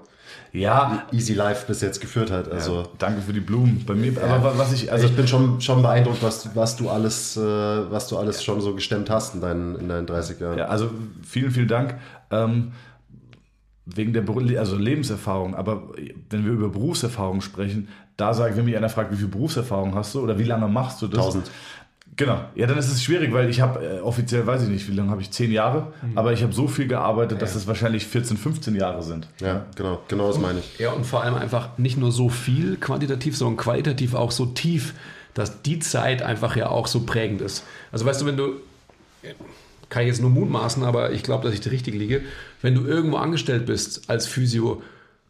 [0.52, 1.06] Ja.
[1.10, 2.50] Easy Life bis jetzt geführt hat.
[2.50, 3.84] Also, ja, danke für die Blumen.
[3.86, 4.22] Bei mir, ja.
[4.22, 8.08] aber was ich, also ich bin schon, schon beeindruckt, was, was du alles, äh, was
[8.08, 10.58] du alles schon so gestemmt hast in deinen, in deinen 30 Jahren.
[10.58, 10.90] Ja, also
[11.26, 11.96] vielen, vielen Dank.
[12.30, 12.72] Ähm,
[13.86, 14.24] wegen der
[14.58, 15.84] also Lebenserfahrung, aber
[16.30, 19.94] wenn wir über Berufserfahrung sprechen, da sage ich, wenn mich einer fragt, wie viel Berufserfahrung
[19.94, 21.24] hast du oder wie lange machst du das?
[21.24, 21.50] Tausend.
[22.16, 22.40] Genau.
[22.54, 25.10] Ja, dann ist es schwierig, weil ich habe äh, offiziell, weiß ich nicht, wie lange
[25.10, 26.16] habe ich, zehn Jahre, mhm.
[26.16, 29.28] aber ich habe so viel gearbeitet, dass es wahrscheinlich 14, 15 Jahre sind.
[29.40, 30.78] Ja, genau, genau das meine ich.
[30.78, 34.94] Ja, und vor allem einfach nicht nur so viel quantitativ, sondern qualitativ auch so tief,
[35.34, 37.64] dass die Zeit einfach ja auch so prägend ist.
[37.92, 38.54] Also weißt du, wenn du,
[39.88, 42.22] kann ich jetzt nur mutmaßen, aber ich glaube, dass ich da richtig liege,
[42.62, 44.82] wenn du irgendwo angestellt bist als Physio,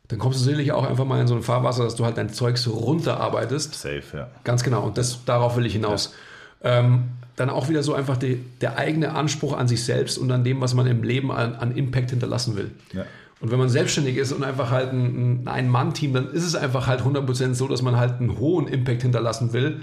[0.09, 2.31] dann kommst du sicherlich auch einfach mal in so ein Fahrwasser, dass du halt dein
[2.31, 3.75] Zeug so runterarbeitest.
[3.75, 4.29] Safe, ja.
[4.45, 4.83] Ganz genau.
[4.83, 6.15] Und das, darauf will ich hinaus.
[6.63, 6.79] Ja.
[6.79, 10.43] Ähm, dann auch wieder so einfach die, der eigene Anspruch an sich selbst und an
[10.43, 12.71] dem, was man im Leben an, an Impact hinterlassen will.
[12.93, 13.05] Ja.
[13.41, 16.87] Und wenn man selbstständig ist und einfach halt ein, ein Mann-Team, dann ist es einfach
[16.87, 19.83] halt 100% so, dass man halt einen hohen Impact hinterlassen will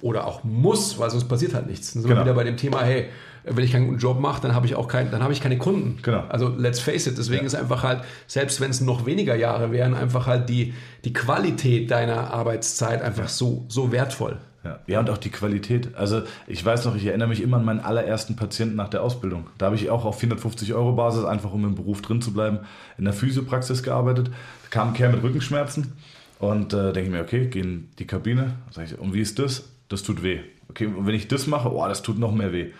[0.00, 1.92] oder auch muss, weil sonst passiert halt nichts.
[1.92, 2.20] Dann sind genau.
[2.20, 3.08] wir wieder bei dem Thema, hey,
[3.44, 5.58] wenn ich keinen guten Job mache, dann habe ich auch kein, dann habe ich keine
[5.58, 5.98] Kunden.
[6.02, 6.24] Genau.
[6.28, 7.46] Also let's face it, deswegen ja.
[7.46, 10.74] ist einfach halt, selbst wenn es noch weniger Jahre wären, einfach halt die,
[11.04, 14.38] die Qualität deiner Arbeitszeit einfach so, so wertvoll.
[14.64, 14.80] Ja.
[14.86, 15.94] ja, und auch die Qualität.
[15.94, 19.46] Also ich weiß noch, ich erinnere mich immer an meinen allerersten Patienten nach der Ausbildung.
[19.56, 22.58] Da habe ich auch auf 450 Euro Basis, einfach um im Beruf drin zu bleiben,
[22.98, 24.28] in der Physiopraxis gearbeitet.
[24.28, 25.92] Da kam ein Kerl mit Rückenschmerzen
[26.40, 28.54] und äh, denke ich mir, okay, geh in die Kabine.
[28.72, 29.64] Sag ich, und wie ist das?
[29.88, 30.40] Das tut weh.
[30.68, 32.72] Okay, und wenn ich das mache, oh, das tut noch mehr weh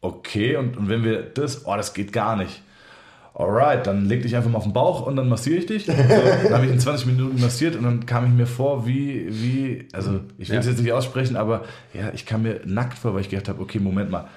[0.00, 2.62] okay, und, und wenn wir das, oh, das geht gar nicht.
[3.32, 5.86] Alright, dann leg dich einfach mal auf den Bauch und dann massiere ich dich.
[5.90, 9.26] So, dann habe ich in 20 Minuten massiert und dann kam ich mir vor, wie,
[9.30, 10.72] wie, also ich will es ja.
[10.72, 13.78] jetzt nicht aussprechen, aber ja, ich kam mir nackt vor, weil ich gedacht habe, okay,
[13.78, 14.28] Moment mal,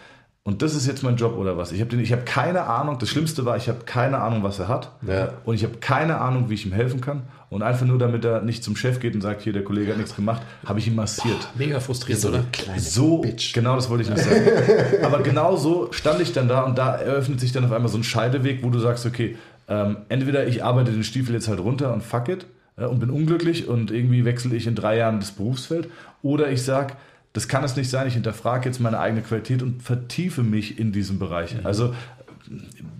[0.45, 1.71] und das ist jetzt mein Job oder was?
[1.71, 2.97] Ich habe hab keine Ahnung.
[2.99, 4.91] Das Schlimmste war, ich habe keine Ahnung, was er hat.
[5.07, 5.29] Ja.
[5.45, 7.21] Und ich habe keine Ahnung, wie ich ihm helfen kann.
[7.49, 9.97] Und einfach nur, damit er nicht zum Chef geht und sagt, hier, der Kollege hat
[9.97, 11.39] nichts gemacht, habe ich ihn massiert.
[11.39, 12.43] Boah, mega frustrierend, so oder?
[12.51, 13.53] Kleine so, Bitch.
[13.53, 14.41] genau das wollte ich nicht sagen.
[15.03, 17.97] Aber genau so stand ich dann da und da eröffnet sich dann auf einmal so
[17.97, 19.37] ein Scheideweg, wo du sagst, okay,
[19.69, 23.11] ähm, entweder ich arbeite den Stiefel jetzt halt runter und fuck it äh, und bin
[23.11, 25.89] unglücklich und irgendwie wechsle ich in drei Jahren das Berufsfeld.
[26.21, 26.95] Oder ich sage,
[27.33, 28.07] das kann es nicht sein.
[28.07, 31.55] Ich hinterfrage jetzt meine eigene Qualität und vertiefe mich in diesem Bereich.
[31.55, 31.65] Mhm.
[31.65, 31.93] Also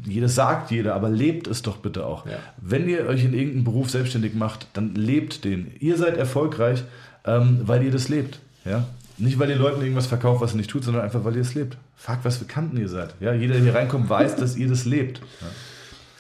[0.05, 2.25] jeder sagt jeder, aber lebt es doch bitte auch.
[2.25, 2.34] Ja.
[2.57, 5.71] Wenn ihr euch in irgendeinem Beruf selbstständig macht, dann lebt den.
[5.79, 6.84] Ihr seid erfolgreich,
[7.25, 8.39] ähm, weil ihr das lebt.
[8.65, 8.86] Ja?
[9.17, 11.53] Nicht, weil ihr Leuten irgendwas verkauft, was ihr nicht tut, sondern einfach, weil ihr es
[11.53, 11.77] lebt.
[11.95, 13.13] Fragt, was für Kanten ihr seid.
[13.19, 13.34] Ja?
[13.34, 15.19] Jeder, der hier reinkommt, weiß, dass ihr das lebt.
[15.19, 15.47] Ja.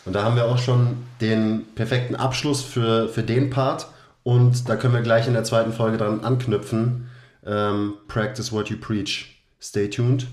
[0.05, 3.87] Und da haben wir auch schon den perfekten Abschluss für, für den Part.
[4.23, 7.07] Und da können wir gleich in der zweiten Folge dran anknüpfen.
[7.45, 9.41] Ähm, practice what you preach.
[9.61, 10.27] Stay tuned.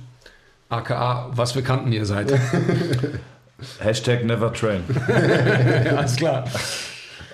[0.68, 2.32] AKA, was für Kanten ihr seid.
[3.80, 4.84] Hashtag never train.
[5.96, 6.44] Alles klar.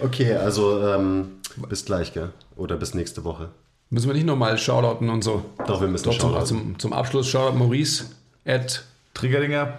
[0.03, 1.33] Okay, also ähm,
[1.69, 2.31] bis gleich, gell?
[2.57, 3.51] Oder bis nächste Woche.
[3.91, 5.45] Müssen wir nicht nochmal shoutouten und so?
[5.67, 8.07] Doch, wir müssen Doch, zum, zum, zum Abschluss shoutout Maurice
[8.45, 9.79] at Triggerdinger,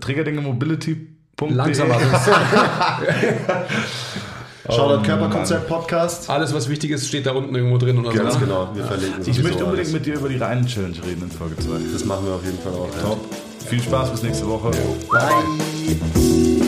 [0.00, 1.08] Triggerdinger Mobility.
[1.40, 2.00] Langsamer.
[4.68, 6.30] Shoutout oh, Körperkonzept Podcast.
[6.30, 7.98] Alles, was wichtig ist, steht da unten irgendwo drin.
[7.98, 8.40] Oder Ganz so.
[8.40, 9.92] genau, wir verlinken Ich möchte unbedingt alles.
[9.92, 11.68] mit dir über die reinen Challenge reden in Folge 2.
[11.92, 12.88] Das machen wir auf jeden Fall auch.
[13.02, 13.18] Top.
[13.30, 13.68] Ja.
[13.68, 14.70] Viel Spaß, bis nächste Woche.
[15.10, 16.63] Bye.